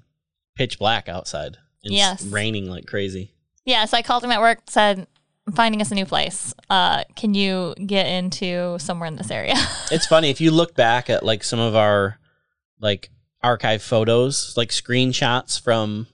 [0.55, 1.57] pitch black outside.
[1.83, 2.23] And Yes.
[2.25, 3.31] raining like crazy.
[3.65, 5.05] Yeah, so I called him at work, said,
[5.47, 6.53] "I'm finding us a new place.
[6.69, 9.55] Uh, can you get into somewhere in this area?"
[9.91, 12.19] It's funny if you look back at like some of our
[12.79, 13.09] like
[13.43, 16.07] archive photos, like screenshots from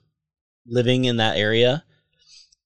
[0.65, 1.83] living in that area.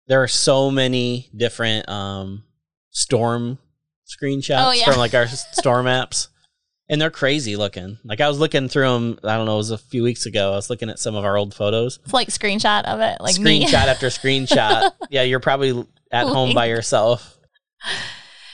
[0.07, 2.43] There are so many different um
[2.91, 3.57] storm
[4.07, 4.85] screenshots Oh, yeah.
[4.85, 6.27] from like our storm apps.
[6.89, 7.97] And they're crazy looking.
[8.03, 9.19] Like I was looking through them.
[9.23, 9.53] I don't know.
[9.53, 10.51] It was a few weeks ago.
[10.51, 11.99] I was looking at some of our old photos.
[12.03, 13.65] it's like screenshot of it, like me.
[13.65, 14.91] screenshot after screenshot.
[15.09, 17.37] yeah, you're probably at home by yourself.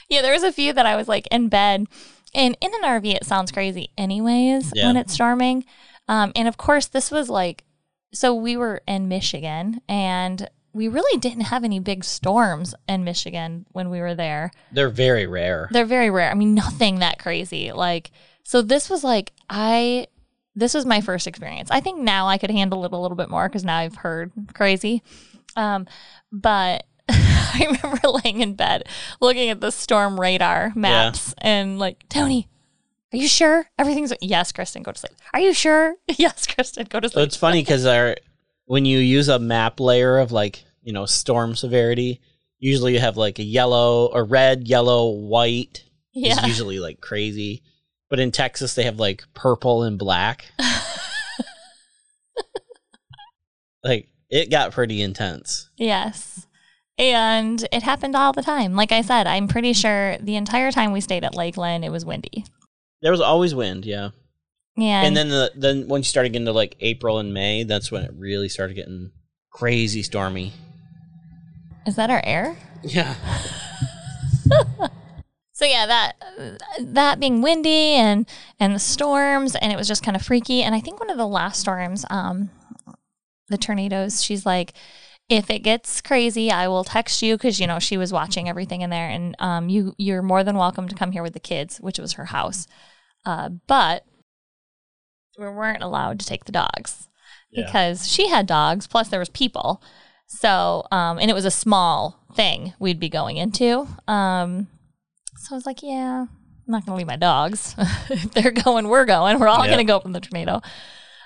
[0.08, 1.86] Yeah, there was a few that I was like in bed.
[2.34, 4.86] And in an RV, it sounds crazy anyways Yeah.
[4.88, 5.64] when it's storming.
[6.10, 7.62] Um, and of course, this was like,
[8.12, 13.64] so we were in Michigan and we really didn't have any big storms in Michigan
[13.70, 14.50] when we were there.
[14.72, 15.68] They're very rare.
[15.70, 16.28] They're very rare.
[16.28, 17.70] I mean, nothing that crazy.
[17.70, 18.10] Like,
[18.42, 20.08] so this was like, I,
[20.56, 21.70] this was my first experience.
[21.70, 24.32] I think now I could handle it a little bit more because now I've heard
[24.52, 25.04] crazy.
[25.54, 25.86] Um,
[26.32, 28.88] but I remember laying in bed
[29.20, 32.48] looking at the storm radar maps and like, Tony,
[33.12, 35.14] are you sure everything's yes, Kristen, go to sleep.
[35.32, 35.94] Are you sure?
[36.18, 37.26] Yes, Kristen, go to sleep.
[37.26, 38.16] it's funny because our
[38.66, 42.20] when you use a map layer of like you know storm severity,
[42.58, 45.84] usually you have like a yellow or red, yellow, white.
[46.12, 46.40] yeah.
[46.40, 47.62] Is usually like crazy,
[48.08, 50.44] but in Texas they have like purple and black.
[53.84, 55.70] like it got pretty intense.
[55.76, 56.46] Yes.
[56.98, 58.74] And it happened all the time.
[58.74, 62.04] Like I said, I'm pretty sure the entire time we stayed at Lakeland, it was
[62.04, 62.44] windy.
[63.02, 64.10] There was always wind, yeah.
[64.76, 65.02] Yeah.
[65.02, 68.02] And then the then once you started getting to like April and May, that's when
[68.04, 69.10] it really started getting
[69.50, 70.52] crazy stormy.
[71.86, 72.56] is that our air?
[72.82, 73.14] Yeah.
[75.52, 76.16] So yeah, that
[76.80, 78.26] that being windy and
[78.58, 80.62] and the storms and it was just kind of freaky.
[80.62, 82.48] And I think one of the last storms, um,
[83.48, 84.72] the tornadoes, she's like,
[85.30, 88.82] if it gets crazy, I will text you because you know she was watching everything
[88.82, 91.78] in there, and um, you you're more than welcome to come here with the kids,
[91.78, 92.66] which was her house,
[93.24, 94.04] uh, but
[95.38, 97.08] we weren't allowed to take the dogs
[97.50, 97.64] Yeah.
[97.64, 98.86] because she had dogs.
[98.86, 99.82] Plus, there was people.
[100.26, 103.86] So, um, and it was a small thing we'd be going into.
[104.06, 104.68] Um,
[105.38, 106.28] so I was like, yeah, I'm
[106.66, 107.74] not going to leave my dogs.
[108.10, 109.38] if they're going, we're going.
[109.40, 109.72] We're all Yeah.
[109.72, 110.60] going to go from the tornado.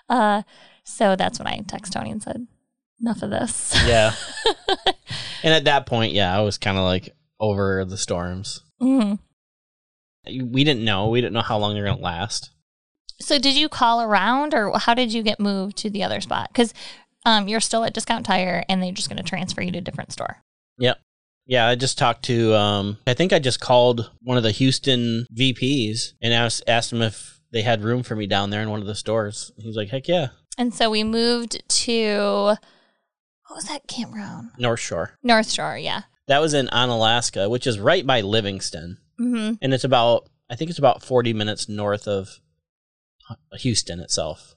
[0.09, 0.43] Uh,
[0.85, 2.47] so that's when I texted Tony and said,
[3.05, 3.75] enough of this.
[3.87, 4.14] Yeah.
[5.43, 8.62] and at that point, yeah, I was kind of like over the storms.
[8.81, 9.19] Mhm.
[10.27, 11.11] We didn't know.
[11.11, 12.51] We didn't know how long they're going to last.
[13.21, 16.49] So did you call around or how did you get moved to the other spot?
[16.49, 16.73] Because
[17.27, 19.83] um, you're still at Discount Tire and they're just going to transfer you to a
[19.83, 20.38] different store.
[20.79, 20.99] Yep.
[21.47, 25.27] Yeah, I just talked to, um, I think I just called one of the Houston
[25.37, 28.81] VPs and asked, asked him if they had room for me down there in one
[28.81, 29.53] of the stores.
[29.59, 32.57] He was like, heck yeah, And so we moved to,
[33.55, 34.51] what was that campground?
[34.59, 35.17] North Shore.
[35.23, 36.03] North Shore, yeah.
[36.27, 38.99] That was in Onalaska, which is right by Livingston.
[39.21, 39.55] Mm-hmm.
[39.62, 42.40] And it's about, I think it's about 40 minutes north of
[43.59, 44.57] Houston itself.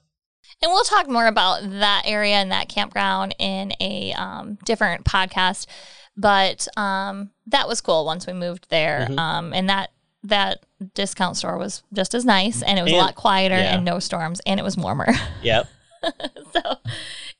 [0.60, 5.66] And we'll talk more about that area and that campground in a um, different podcast.
[6.16, 9.06] But um, that was cool once we moved there.
[9.08, 9.16] Mhm.
[9.20, 9.90] Um, and that
[10.24, 13.76] that discount store was just as nice, and it was And- a lot quieter yeah.
[13.76, 15.06] and no storms, and it was warmer.
[15.44, 15.68] Yep.
[16.52, 16.76] so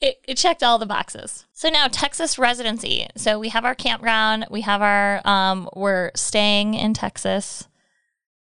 [0.01, 1.47] it, it checked all the boxes.
[1.53, 3.07] So now Texas residency.
[3.17, 4.47] So we have our campground.
[4.51, 7.69] We have our um, we're staying in Texas.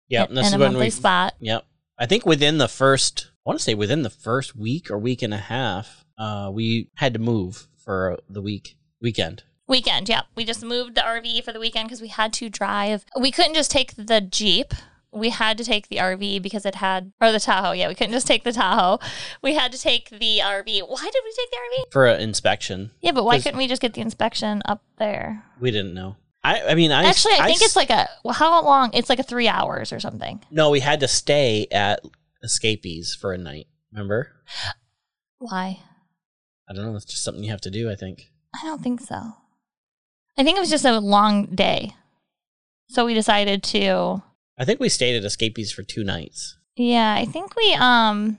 [0.09, 0.29] Yep.
[0.29, 1.35] in, This in is a when we spot.
[1.39, 1.65] Yep.
[1.99, 5.21] I think within the first, I want to say within the first week or week
[5.21, 9.43] and a half, uh, we had to move for the week weekend.
[9.67, 10.21] Weekend, yeah.
[10.35, 13.05] We just moved the RV for the weekend because we had to drive.
[13.19, 14.73] We couldn't just take the Jeep.
[15.17, 17.71] We had to take the RV because it had, or the Tahoe.
[17.73, 18.99] Yeah, we couldn't just take the Tahoe.
[19.41, 20.65] We had to take the RV.
[20.87, 21.91] Why did we take the RV?
[21.91, 22.91] for an inspection.
[23.01, 25.43] Yeah, but why couldn't we just get the inspection up there?
[25.59, 26.15] We didn't know.
[26.43, 28.91] I, I mean, I Actually, I think s- it's like a, well, how long?
[28.93, 30.43] It's like a three hours or something.
[30.51, 30.69] no.
[30.69, 31.99] We had to stay at
[32.43, 33.67] Escapees for a night.
[33.91, 34.31] Remember?
[35.39, 35.79] Why?
[36.69, 36.95] I don't know.
[36.95, 37.89] It's just something you have to do.
[37.89, 38.29] I think.
[38.55, 39.33] I don't think so.
[40.37, 41.95] I think it was just a long day.
[42.89, 44.21] So we decided to,
[44.57, 46.57] I think we stayed at Escapees for two nights.
[46.75, 48.37] yeah, I think we, um,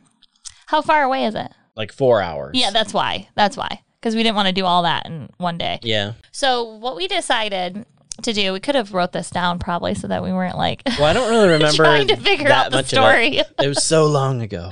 [0.67, 1.51] how far away is it?
[1.77, 2.51] like four hours.
[2.55, 3.29] Yeah, that's why.
[3.37, 3.83] That's why.
[4.01, 5.79] Because we didn't want to do all that in one day.
[5.83, 6.15] yeah.
[6.33, 7.87] So what we decided
[8.23, 11.05] to do, we could have wrote this down probably so that we weren't like Well,
[11.05, 13.39] I don't really remember trying to figure out the story.
[13.39, 13.47] It.
[13.63, 14.71] it was so long ago.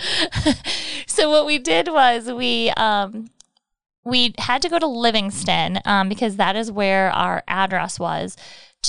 [1.06, 3.30] so what we did was we um
[4.04, 8.36] we had to go to Livingston um, because that is where our address was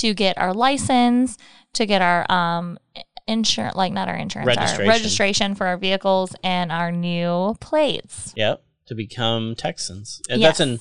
[0.00, 1.36] to get our license,
[1.74, 2.78] to get our um
[3.26, 4.82] insurance, like not our insurance, Registration.
[4.82, 8.32] our registration for our vehicles and our new plates.
[8.36, 8.62] Yep.
[8.86, 10.22] To become Texans.
[10.30, 10.58] And Yes.
[10.58, 10.80] that's in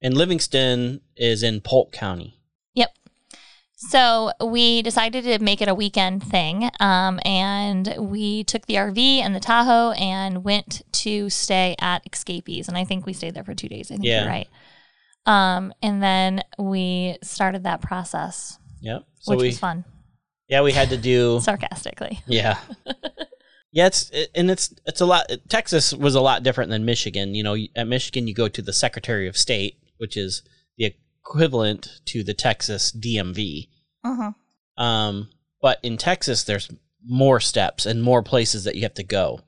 [0.00, 2.38] and Livingston is in Polk County.
[2.74, 2.90] Yep.
[3.74, 8.98] So we decided to make it a weekend thing, um, and we took the RV
[9.20, 13.44] and the Tahoe and went to stay at Escapees, and I think we stayed there
[13.44, 13.90] for two days.
[13.90, 14.20] I think Yeah.
[14.22, 14.48] you're right.
[15.26, 19.04] Um, and then we started that process, Yep.
[19.20, 19.84] So which we was fun,
[20.48, 22.20] yeah, we had to do sarcastically.
[22.26, 22.58] Yeah.
[23.72, 25.30] yeah, it's it, and it's it's a lot.
[25.48, 27.34] Texas was a lot different than Michigan.
[27.34, 30.42] You know, at Michigan you go to the Secretary of State, which is
[30.76, 33.68] the equivalent to the Texas DMV.
[34.04, 34.32] Uh-huh.
[34.82, 35.28] Um,
[35.60, 36.70] but in Texas, there's
[37.04, 39.40] more steps and more places that you have to go.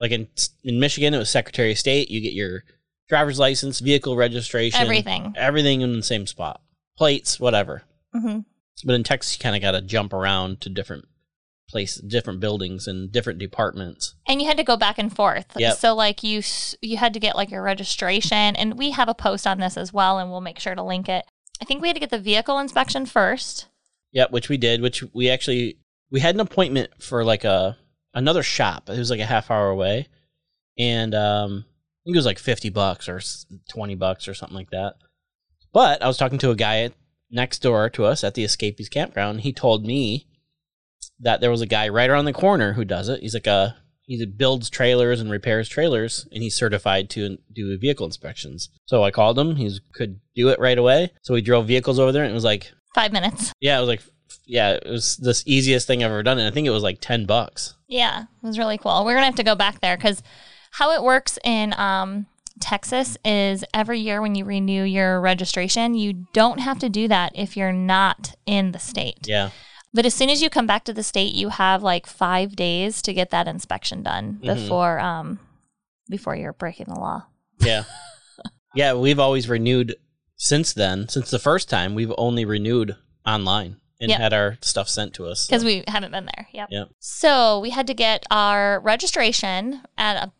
[0.00, 0.28] Like in
[0.64, 2.10] in Michigan, it was Secretary of State.
[2.10, 2.64] You get your
[3.12, 5.34] driver's license, vehicle registration, Everything.
[5.36, 6.62] everything in the same spot,
[6.96, 7.82] plates, whatever.
[8.14, 8.38] hmm
[8.86, 11.04] But in Texas, you kind of got to jump around to different
[11.68, 14.14] places, different buildings, and different departments.
[14.26, 15.44] And you had to go back and forth.
[15.58, 15.76] Yep.
[15.76, 16.40] So like you
[16.80, 19.92] you had to get like your registration, and we have a post on this as
[19.92, 21.26] well, and we'll make sure to link it.
[21.60, 23.66] I think we had to get the vehicle inspection first.
[24.12, 24.80] Yep, which we did.
[24.80, 25.76] Which we actually
[26.10, 27.76] we had an appointment for like a
[28.14, 28.88] another shop.
[28.88, 30.08] It was like a half hour away,
[30.78, 31.66] and um,
[32.02, 33.20] I think it was like fifty bucks or
[33.70, 34.94] twenty bucks or something like that.
[35.72, 36.90] But I was talking to a guy
[37.30, 39.40] next door to us at the Escapees campground.
[39.40, 40.26] He told me
[41.20, 43.20] that there was a guy right around the corner who does it.
[43.20, 48.04] He's like a he builds trailers and repairs trailers, and he's certified to do vehicle
[48.04, 48.68] inspections.
[48.86, 49.54] So I called him.
[49.56, 51.12] He could do it right away.
[51.22, 53.52] So we drove vehicles over there, and it was like Five minutes.
[53.60, 54.02] yeah, it was like,
[54.44, 56.38] yeah, it was the easiest thing I've ever done.
[56.38, 57.74] And I think it was like 10 bucks.
[57.88, 59.04] Yeah, it was really cool.
[59.04, 60.20] We're gonna have to go back there because
[60.72, 62.26] how it works in um,
[62.60, 67.32] Texas is every year when you renew your registration, you don't have to do that
[67.34, 69.18] if you're not in the state.
[69.26, 69.50] Yeah.
[69.94, 73.02] But as soon as you come back to the state, you have like five days
[73.02, 74.54] to get that inspection done Mhm.
[74.54, 75.38] before um,
[76.08, 77.26] before you're breaking the law.
[77.60, 77.84] Yeah.
[78.74, 78.94] yeah.
[78.94, 79.96] We've always renewed
[80.36, 81.08] since then.
[81.08, 82.96] Since the first time, we've only renewed
[83.26, 84.20] online and Yep.
[84.20, 85.46] had our stuff sent to us.
[85.46, 86.48] because we haven't been there.
[86.52, 86.68] Yep.
[86.70, 86.88] Yep.
[86.98, 90.32] So we had to get our registration at a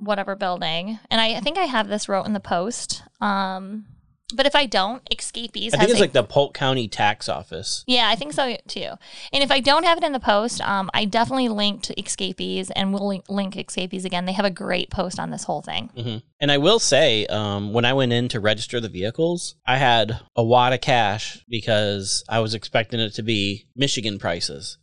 [0.00, 3.02] whatever building, and I, I think I have this wrote in the post.
[3.20, 3.86] Um,
[4.34, 7.30] but if I don't, Escapees I has think it's a- like the Polk County Tax
[7.30, 7.82] Office.
[7.86, 8.90] yeah, I think so too.
[9.32, 12.92] And if I don't have it in the post, um, I definitely linked Escapees, and
[12.92, 14.26] we'll link, link Escapees again.
[14.26, 15.88] They have a great post on this whole thing.
[15.96, 19.78] hmm And I will say, um, when I went in to register the vehicles, I
[19.78, 24.76] had a wad of cash because I was expecting it to be Michigan prices.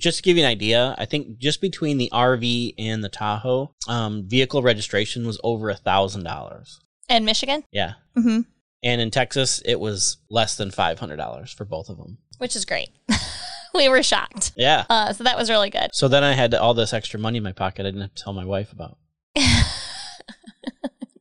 [0.00, 3.74] Just to give you an idea, I think just between the RV and the Tahoe,
[3.88, 6.80] um, vehicle registration was over a thousand dollars.
[7.08, 8.40] In Michigan, Yeah, mm-hmm.
[8.82, 12.18] and in Texas, it was less than five hundred dollars for both of them.
[12.38, 12.88] which is great.
[13.74, 14.52] we were shocked.
[14.56, 14.84] Yeah.
[14.88, 15.90] Uh, so that was really good.
[15.92, 17.82] So then I had all this extra money in my pocket.
[17.82, 18.96] I didn't have to tell my wife about.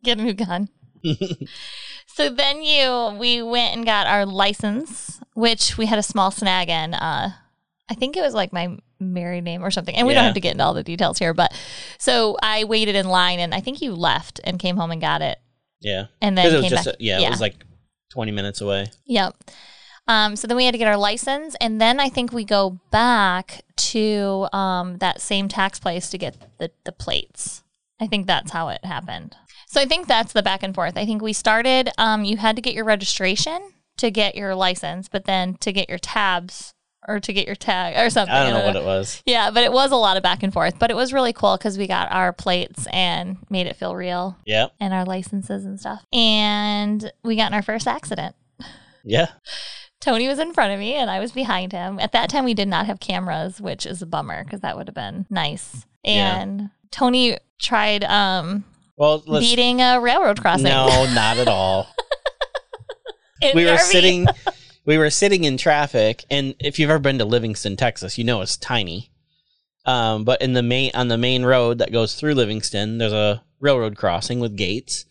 [0.03, 0.69] Get a new gun.
[2.13, 6.67] So then you, we went and got our license, which we had a small snag
[6.67, 6.93] in.
[6.93, 7.30] Uh,
[7.92, 9.94] I think it was like my married name or something.
[9.94, 11.54] And we don't have to get into all the details here, but
[11.98, 15.22] so I waited in line and I think you left and came home and got
[15.22, 15.39] it.
[15.82, 17.66] Yeah, And then it was just a, yeah, it was like
[18.10, 18.88] twenty minutes away.
[19.08, 19.36] Yep.
[20.08, 22.80] Um, so then we had to get our license, and then I think we go
[22.92, 27.64] back to um, that same tax place to get the, the plates.
[28.00, 29.36] I think that's how it happened.
[29.68, 30.98] So I think that's the back and forth.
[30.98, 35.08] I think we started, um, you had to get your registration to get your license,
[35.08, 36.74] but then to get your tabs
[37.08, 38.34] or to get your tag or something.
[38.34, 39.24] I don't know what it was.
[39.26, 41.58] Yeah, but it was a lot of back and forth, but it was really cool
[41.58, 45.80] because we got our plates and made it feel real Yeah, and our licenses and
[45.80, 46.04] stuff.
[46.14, 48.36] And we got in our first accident.
[49.04, 49.30] yeah.
[49.99, 51.99] Tony was in front of me and I was behind him.
[51.99, 54.88] At that time, we did not have cameras, which is a bummer because that would
[54.88, 55.86] have been nice.
[56.04, 56.39] Yeah.
[56.41, 58.64] And Tony tried um,
[58.97, 60.64] Well, beating a railroad crossing.
[60.66, 61.88] No, not at all.
[63.54, 63.80] we were RV.
[63.80, 64.26] sitting
[64.86, 68.41] we were sitting in traffic and if you've ever been to livingston texas you know
[68.41, 69.09] it's tiny.
[69.84, 73.43] Um, but in the main on the main road that goes through livingston there's a
[73.59, 75.05] railroad crossing with gates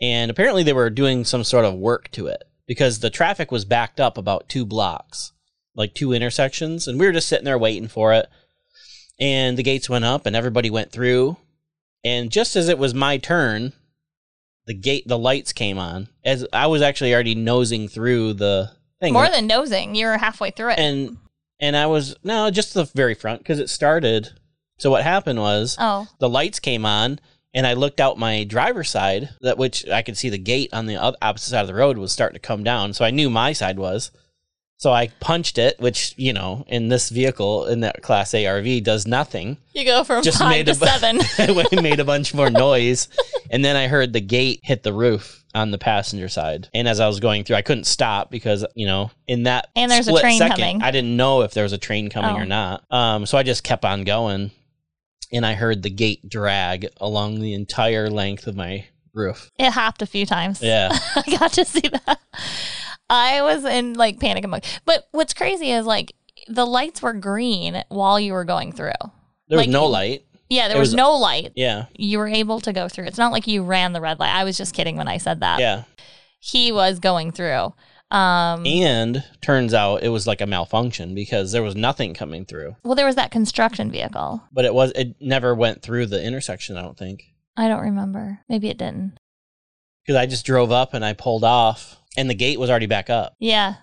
[0.00, 3.64] and apparently they were doing some sort of work to it because the traffic was
[3.64, 5.32] backed up about two blocks
[5.76, 8.28] like two intersections and we were just sitting there waiting for it.
[9.20, 11.36] And the gates went up and everybody went through.
[12.04, 13.72] And just as it was my turn
[14.66, 16.08] the gate, the lights came on.
[16.24, 19.12] As I was actually already nosing through the thing.
[19.12, 20.78] More than nosing, you were halfway through it.
[20.78, 21.18] and
[21.58, 24.30] and I was no, just the very front because it started.
[24.78, 27.18] So what happened was oh, the lights came on,
[27.54, 30.86] and I looked out my driver's side, that which I could see the gate on
[30.86, 32.92] the opposite side of the road was starting to come down.
[32.92, 34.10] So I knew my side was.
[34.78, 38.84] So I punched it, which you know, in this vehicle in that Class A RV
[38.84, 39.56] does nothing.
[39.72, 41.18] you go from Just five made to a seven.
[41.38, 43.08] it made a bunch more noise,
[43.50, 46.68] and then I heard the gate hit the roof on the passenger side.
[46.74, 49.90] And as I was going through, I couldn't stop because you know, in that And
[49.90, 50.82] there's a train second, coming.
[50.82, 52.40] I didn't know if there was a train coming Oh.
[52.40, 52.84] or not.
[52.90, 54.50] Um, so I just kept on going,
[55.32, 59.50] and I heard the gate drag along the entire length of my roof.
[59.58, 60.60] it hopped a few times.
[60.60, 62.18] Yeah, I got to see that.
[63.08, 64.64] I was in like panic mode.
[64.84, 66.12] But what's crazy is like
[66.48, 68.92] the lights were green while you were going through.
[69.48, 70.22] there was Like- no light.
[70.48, 71.52] Yeah, there was, was- no light.
[71.56, 73.06] Yeah, You were able to go through.
[73.06, 74.32] It's not like you ran the red light.
[74.34, 75.58] I was just kidding when I said that.
[75.60, 75.82] yeah.
[76.38, 77.74] He was going through.
[78.12, 82.76] Um, And turns out it was like a malfunction because there was nothing coming through.
[82.84, 84.42] well, there was that construction vehicle.
[84.52, 86.76] But it was it never went through the intersection.
[86.76, 87.24] I don't think.
[87.56, 88.40] I don't remember.
[88.48, 89.18] Maybe it didn't.
[90.04, 93.10] because I just drove up and I pulled off, and the gate was already back
[93.10, 93.34] up.
[93.38, 93.74] Yeah.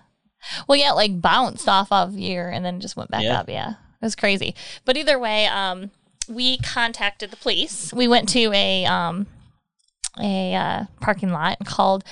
[0.68, 3.40] Well, yeah, like bounced off of you and then just went back Yeah.
[3.40, 3.48] up.
[3.48, 3.70] Yeah.
[3.70, 4.54] It was crazy.
[4.84, 5.90] But either way, um,
[6.28, 7.92] we contacted the police.
[7.92, 9.26] We went to a um,
[10.20, 12.04] a uh, parking lot and called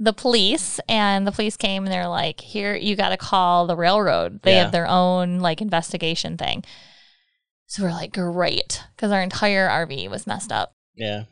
[0.00, 3.76] the police, and the police came and they're like, "Here, you got to call the
[3.76, 4.42] railroad.
[4.42, 4.62] They Yeah.
[4.64, 6.64] have their own like investigation thing."
[7.66, 10.72] So we're like, "Great," because our entire RV was messed up.
[10.96, 11.24] Yeah,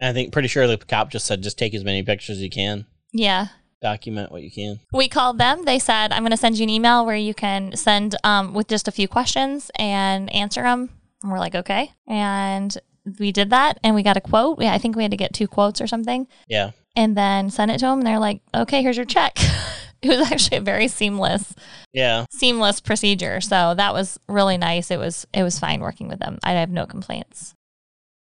[0.00, 2.42] and I think pretty sure the cop just said just take as many pictures as
[2.42, 3.48] you can, Yeah.
[3.82, 4.80] Document what you can.
[4.92, 5.64] We called them.
[5.64, 8.68] They said, I'm going to send you an email where you can send um, with
[8.68, 10.88] just a few questions and answer them.
[11.22, 11.92] And we're like, okay.
[12.06, 12.74] And
[13.18, 14.62] we did that and we got a quote.
[14.62, 17.70] Yeah, I think we had to get two quotes or something Yeah, and then send
[17.70, 17.98] it to them.
[17.98, 19.36] And they're like, okay, here's your check.
[20.02, 21.54] it was actually a very seamless,
[21.92, 23.40] yeah, seamless procedure.
[23.40, 24.90] So that was really nice.
[24.90, 26.38] It was, it was fine working with them.
[26.44, 27.54] I have no complaints.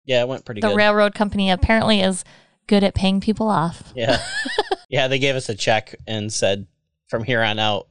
[0.05, 0.21] yeah.
[0.21, 0.67] It went pretty good.
[0.67, 0.77] The good.
[0.77, 2.23] railroad company apparently is
[2.69, 3.91] good at paying people off.
[3.95, 4.23] yeah,
[4.89, 5.09] yeah.
[5.09, 6.67] They gave us a check and said
[7.09, 7.87] from here on out,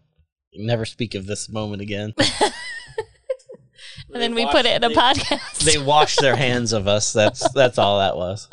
[0.54, 2.14] never speak of this moment again.
[4.12, 5.64] And then we put it in a they, podcast.
[5.64, 7.12] They washed their hands of us.
[7.12, 8.48] That's that's all that was.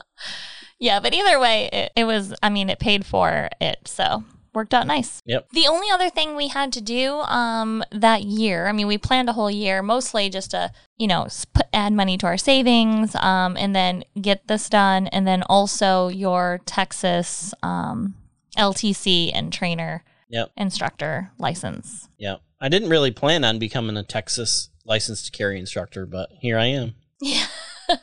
[0.80, 3.88] Yeah, but either way, it, it was, I mean, it paid for it.
[3.88, 4.24] So
[4.56, 5.22] worked out nice.
[5.26, 5.50] Yep.
[5.52, 9.30] The only other thing we had to do um, that year, I mean, we planned
[9.30, 13.58] a whole year mostly just to, you know, put, add money to our savings um,
[13.58, 15.08] and then get this done.
[15.08, 18.16] And then also your Texas um,
[18.58, 20.52] LTC and trainer Yep.
[20.58, 22.10] instructor license.
[22.18, 22.42] Yep.
[22.60, 26.96] I didn't really plan on becoming a Texas licensed carry instructor, but here I am.
[27.22, 27.46] Yeah.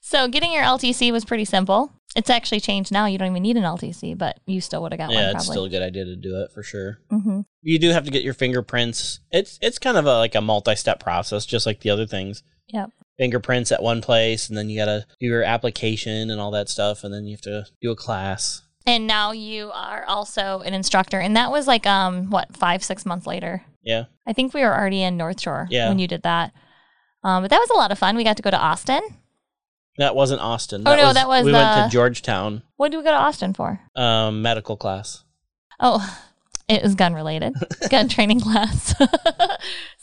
[0.00, 1.92] so getting your LTC was pretty simple.
[2.14, 3.06] It's actually changed now.
[3.06, 5.36] You don't even need an LTC, but you still would have got one yeah, probably.
[5.36, 6.98] it's still a good idea to do it for sure.
[7.10, 9.20] hmm You do have to get your fingerprints.
[9.30, 12.42] It's it's kind of a, like a multi-step process, just like the other things.
[12.68, 12.90] Yep.
[13.18, 17.04] Fingerprints at one place, and then you gotta do your application and all that stuff,
[17.04, 18.62] and then you have to do a class.
[18.86, 21.20] And now you are also an instructor.
[21.20, 23.62] And that was like, um, what, five, six months later?
[23.82, 25.88] Yeah, I think we were already in North Shore Yeah.
[25.88, 26.52] when you did that.
[27.24, 28.16] Um, but that was a lot of fun.
[28.16, 29.00] We got to go to Austin.
[29.98, 30.82] That wasn't Austin.
[30.86, 33.80] Oh, no, that was we went to Georgetown What did we go to Austin for?
[33.96, 35.24] um, medical class.
[35.80, 36.00] Oh,
[36.68, 37.54] it was gun related,
[37.90, 38.94] gun training class.
[38.98, 39.06] so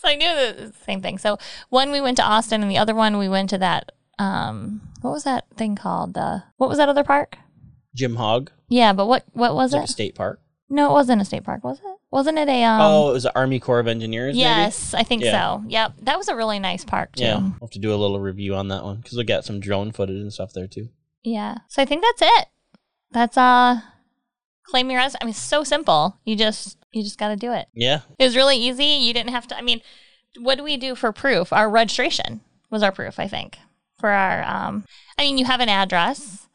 [0.04, 1.18] I knew that was the same thing.
[1.18, 1.38] So
[1.70, 3.92] one we went to Austin, and the other one we went to that.
[4.20, 6.14] Um, what was that thing called?
[6.14, 7.38] The what was that other park?
[7.96, 9.92] Jim Hogg, Yeah, but what what was it's like it?
[9.92, 10.42] state park.
[10.72, 11.98] No, it wasn't a state park, was it?
[12.12, 12.82] Wasn't it a um?
[12.82, 14.34] oh, it was the Army Corps of Engineers.
[14.36, 14.40] maybe?
[14.40, 15.58] yes, I think Yeah.
[15.58, 15.64] so.
[15.68, 17.24] Yep, that was a really nice park too.
[17.24, 19.60] Yeah, we'll have to do a little review on that one because we got some
[19.60, 20.90] drone footage and stuff there too.
[21.24, 21.58] Yeah.
[21.68, 22.48] So I think that's it.
[23.12, 23.82] That's uh
[24.64, 26.18] claim your res I mean it's so simple.
[26.26, 27.68] You just you just gotta do it.
[27.74, 28.86] Yeah, It was really easy.
[28.86, 29.82] You didn't have to I mean,
[30.40, 31.52] what do we do for proof?
[31.52, 33.58] Our registration was our proof, I think.
[34.00, 34.86] For our um
[35.18, 36.48] I mean you have an address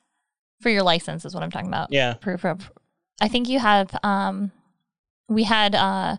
[0.60, 1.92] for your license is what I'm talking about.
[1.92, 2.70] yeah, Proof of
[3.20, 4.52] I think you have um
[5.28, 6.16] we had uh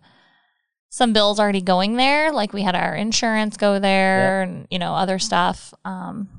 [0.90, 4.94] some bills already going there, like we had our insurance go there and you know,
[4.94, 5.74] other stuff.
[5.84, 6.30] Um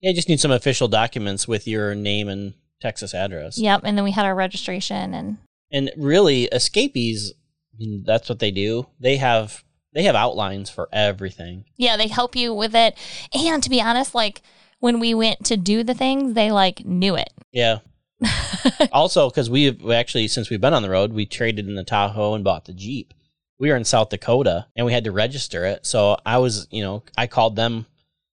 [0.00, 0.10] yeah.
[0.10, 3.58] You just need some official documents with your name and Texas address.
[3.58, 5.38] Yep, and then we had our registration and
[5.70, 7.32] And really, escapees,
[7.72, 8.86] I mean, that's what they do.
[8.98, 9.62] They have
[9.94, 11.66] they have outlines for everything.
[11.76, 12.96] yeah, they help you with it.
[13.34, 14.42] And to be honest, like
[14.80, 17.30] when we went to do the things, they like knew it.
[17.52, 17.78] Yeah.
[18.92, 21.84] also, because we we actually since we've been on the road, we traded in the
[21.84, 23.14] Tahoe and bought the Jeep.
[23.58, 25.86] We were in South Dakota and we had to register it.
[25.86, 27.86] So I was, you know, I called them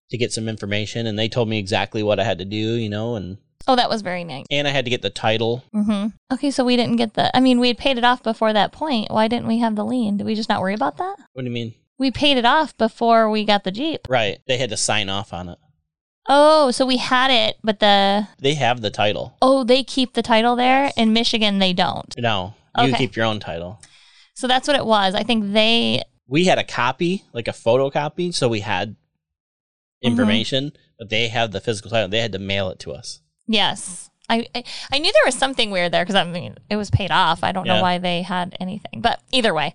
[0.09, 2.89] to get some information, and they told me exactly what I had to do, you
[2.89, 3.37] know, and
[3.67, 4.45] Oh, that was very nice.
[4.49, 5.63] and I had to get the title.
[5.75, 6.07] Mm-hmm.
[6.33, 7.35] Okay, so we didn't get the.
[7.35, 9.11] I mean, we had paid it off before that point.
[9.11, 10.17] Why didn't we have the lien?
[10.17, 11.17] Did we just not worry about that?
[11.33, 11.75] What do you mean?
[11.99, 14.07] We paid it off before we got the Jeep.
[14.09, 14.39] Right.
[14.47, 15.59] They had to sign off on it.
[16.31, 18.27] Oh, so we had it, but the.
[18.39, 19.35] They have the title.
[19.41, 20.91] Oh, they keep the title there.
[20.95, 22.13] In Michigan, they don't.
[22.17, 22.97] No, you Okay.
[22.97, 23.81] keep your own title.
[24.35, 25.15] So that's what it was.
[25.15, 26.03] I think they.
[26.27, 28.95] We had a copy, like a photocopy, so we had
[30.01, 30.11] Mm-hmm.
[30.11, 32.07] information, but they have the physical title.
[32.07, 33.19] They had to mail it to us.
[33.47, 34.09] Yes.
[34.29, 34.63] I, I,
[34.93, 37.43] I knew there was something weird there because I mean, it was paid off.
[37.43, 37.81] I don't know Yeah.
[37.81, 39.73] why they had anything, but either way.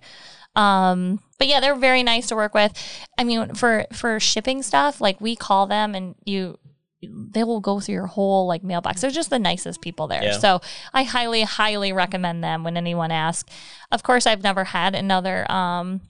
[0.55, 2.71] Um, but yeah, they're very nice to work with.
[3.17, 6.57] I mean, for, for shipping stuff, like we call them and you,
[7.01, 9.01] they will go through your whole like mailbox.
[9.01, 10.23] They're just the nicest people there.
[10.23, 10.39] Yeah.
[10.39, 10.61] So
[10.93, 13.51] I highly, highly recommend them when anyone asks.
[13.91, 16.01] Of course, I've never had another, um,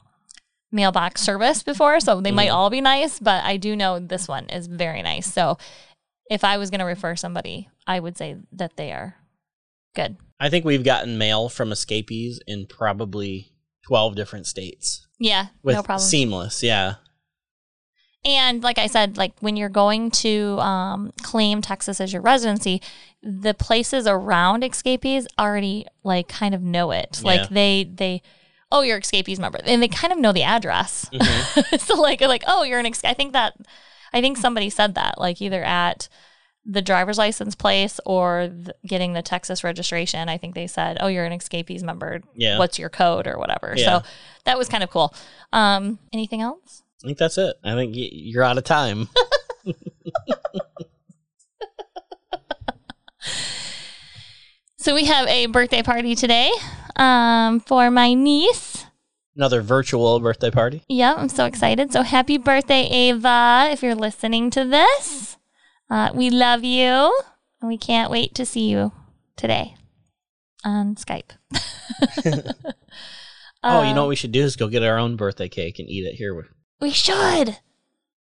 [0.72, 2.54] mailbox service before, so they might Mhm.
[2.54, 5.32] all be nice, but I do know this one is very nice.
[5.32, 5.58] So
[6.30, 9.16] if I was going to refer somebody, I would say that they are
[9.96, 10.18] good.
[10.38, 13.54] I think we've gotten mail from escapees in probably
[13.88, 16.06] 12 different states Yeah, with no problem.
[16.08, 16.62] seamless.
[16.64, 16.96] Yeah.
[18.26, 22.82] and like I said, like when you're going to um, claim Texas as your residency,
[23.22, 27.20] the places around escapees already like kind of know it.
[27.22, 27.28] Yeah.
[27.28, 28.22] Like they they
[28.72, 31.08] oh you're escapees member, and they kind of know the address.
[31.14, 31.80] Mhm.
[31.88, 33.54] so like like oh you're an ex- I think that
[34.14, 36.10] I think somebody said that like either at
[36.66, 40.28] the driver's license place or th- getting the Texas registration.
[40.30, 42.22] I think they said oh you're an escapees member.
[42.36, 42.58] Yeah.
[42.58, 43.74] What's your code or whatever.
[43.78, 44.00] Yeah.
[44.02, 44.08] So
[44.46, 45.14] that was kind of cool.
[45.54, 46.84] Um, anything else?
[47.04, 47.56] I think that's it.
[47.64, 49.10] I think y- you're out of time.
[54.78, 56.52] So we have a birthday party today
[56.96, 58.86] um, for my niece.
[59.36, 60.84] Another virtual birthday party.
[60.88, 61.92] Yeah, I'm so excited.
[61.92, 65.35] So happy birthday, Ava, if you're listening to this.
[65.90, 67.18] Uh, we love you,
[67.62, 68.92] and we can't wait to see you
[69.36, 69.76] today
[70.64, 71.32] on Skype.
[73.64, 75.80] oh, you know Uh, what we should do is go get our own birthday cake
[75.80, 76.48] and eat it here.
[76.82, 77.58] We should.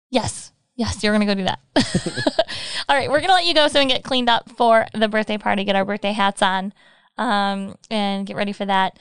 [0.09, 0.51] Yes.
[0.77, 1.59] Yes, you're going to go do that.
[2.89, 4.85] All right, we're going to let you go so we can get cleaned up for
[4.93, 6.73] the birthday party, get our birthday hats on,
[7.17, 8.99] um, and get ready for that.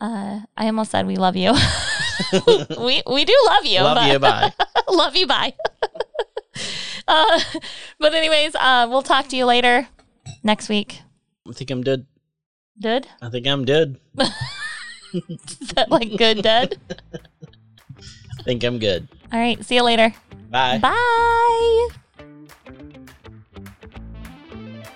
[0.00, 1.52] Uh, I almost said we love you.
[2.78, 3.80] we we do love you.
[3.80, 4.18] Love but- you.
[4.18, 4.52] Bye.
[4.88, 5.26] love you.
[5.26, 5.54] Bye.
[7.08, 7.40] Uh,
[7.98, 9.88] but anyways, uh, we'll talk to you later
[10.42, 11.00] next week.
[11.48, 12.06] I think I'm dead.
[12.78, 13.06] Dead?
[13.22, 14.00] I think I'm dead.
[15.14, 16.76] Is that like good, dead?
[16.90, 19.06] I think I'm good.
[19.32, 20.12] All right, see you later.
[20.50, 20.78] Bye.
[20.78, 21.88] Bye.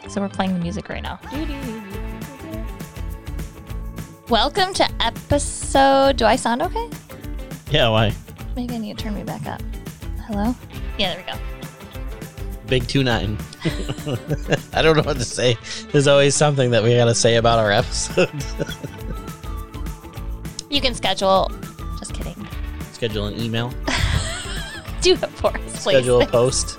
[0.08, 1.20] So we're playing the music right now.
[4.28, 6.16] Welcome to episode.
[6.16, 6.88] Do I sound okay?
[7.70, 8.12] Yeah, why?
[8.56, 9.62] Maybe I need to turn me back up.
[10.26, 10.54] Hello?
[10.98, 11.57] Yeah, there we go.
[12.68, 13.38] Big 2 9.
[14.74, 15.56] I don't know what to say.
[15.90, 18.30] There's always something that we got to say about our episode.
[20.70, 21.50] You can schedule.
[21.98, 22.46] Just kidding.
[22.92, 23.70] Schedule an email,
[25.00, 25.96] Do it for us, please.
[25.96, 26.78] schedule a post.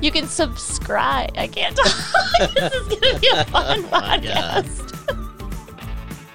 [0.00, 1.32] You can subscribe.
[1.36, 2.52] I can't talk.
[2.54, 4.88] this is going to be a oh fun Oh podcast.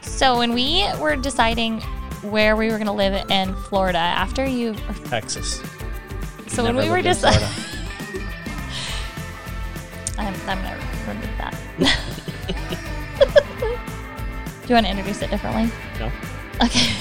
[0.02, 1.80] So, when we were deciding
[2.22, 4.76] where we were going to live in Florida after you.
[5.06, 5.62] Texas.
[6.48, 7.48] So, when we were deciding.
[10.48, 11.56] I'm, going to remove that.
[14.62, 15.70] Do you want to introduce it differently?
[16.00, 16.12] No,
[16.64, 16.94] Okay.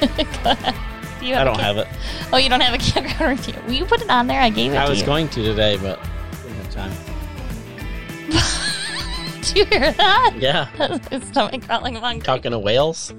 [0.44, 0.74] Go ahead.
[1.20, 1.86] Do you I have a don't have it.
[2.32, 3.54] Oh, you don't have a campground review.
[3.66, 4.40] Will you put it on there?
[4.40, 4.80] I gave it to you.
[4.80, 5.06] I to was you.
[5.06, 6.00] going to today, but
[6.42, 6.92] didn't have time.
[9.42, 10.34] Did you hear that?
[10.38, 10.68] Yeah.
[11.30, 12.20] Stomach growling along.
[12.22, 13.12] Talking to whales.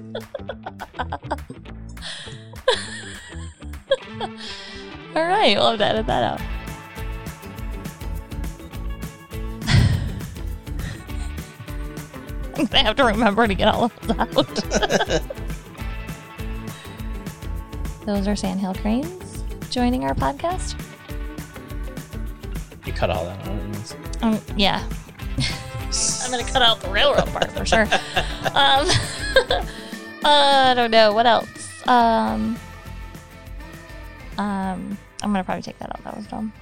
[5.14, 6.40] All right, we'll have to edit that out.
[12.56, 14.34] I'm have to remember to get all of those out.
[18.06, 20.78] those are sandhill cranes joining our podcast.
[22.86, 23.96] You cut all that out.
[24.22, 24.86] Um, yeah,
[26.22, 27.82] I'm gonna cut out the railroad part for sure.
[27.82, 28.86] Um,
[30.24, 31.48] I don't know what else.
[31.88, 32.56] Um,
[34.38, 36.04] um, I'm gonna probably take that out.
[36.04, 36.52] That was dumb.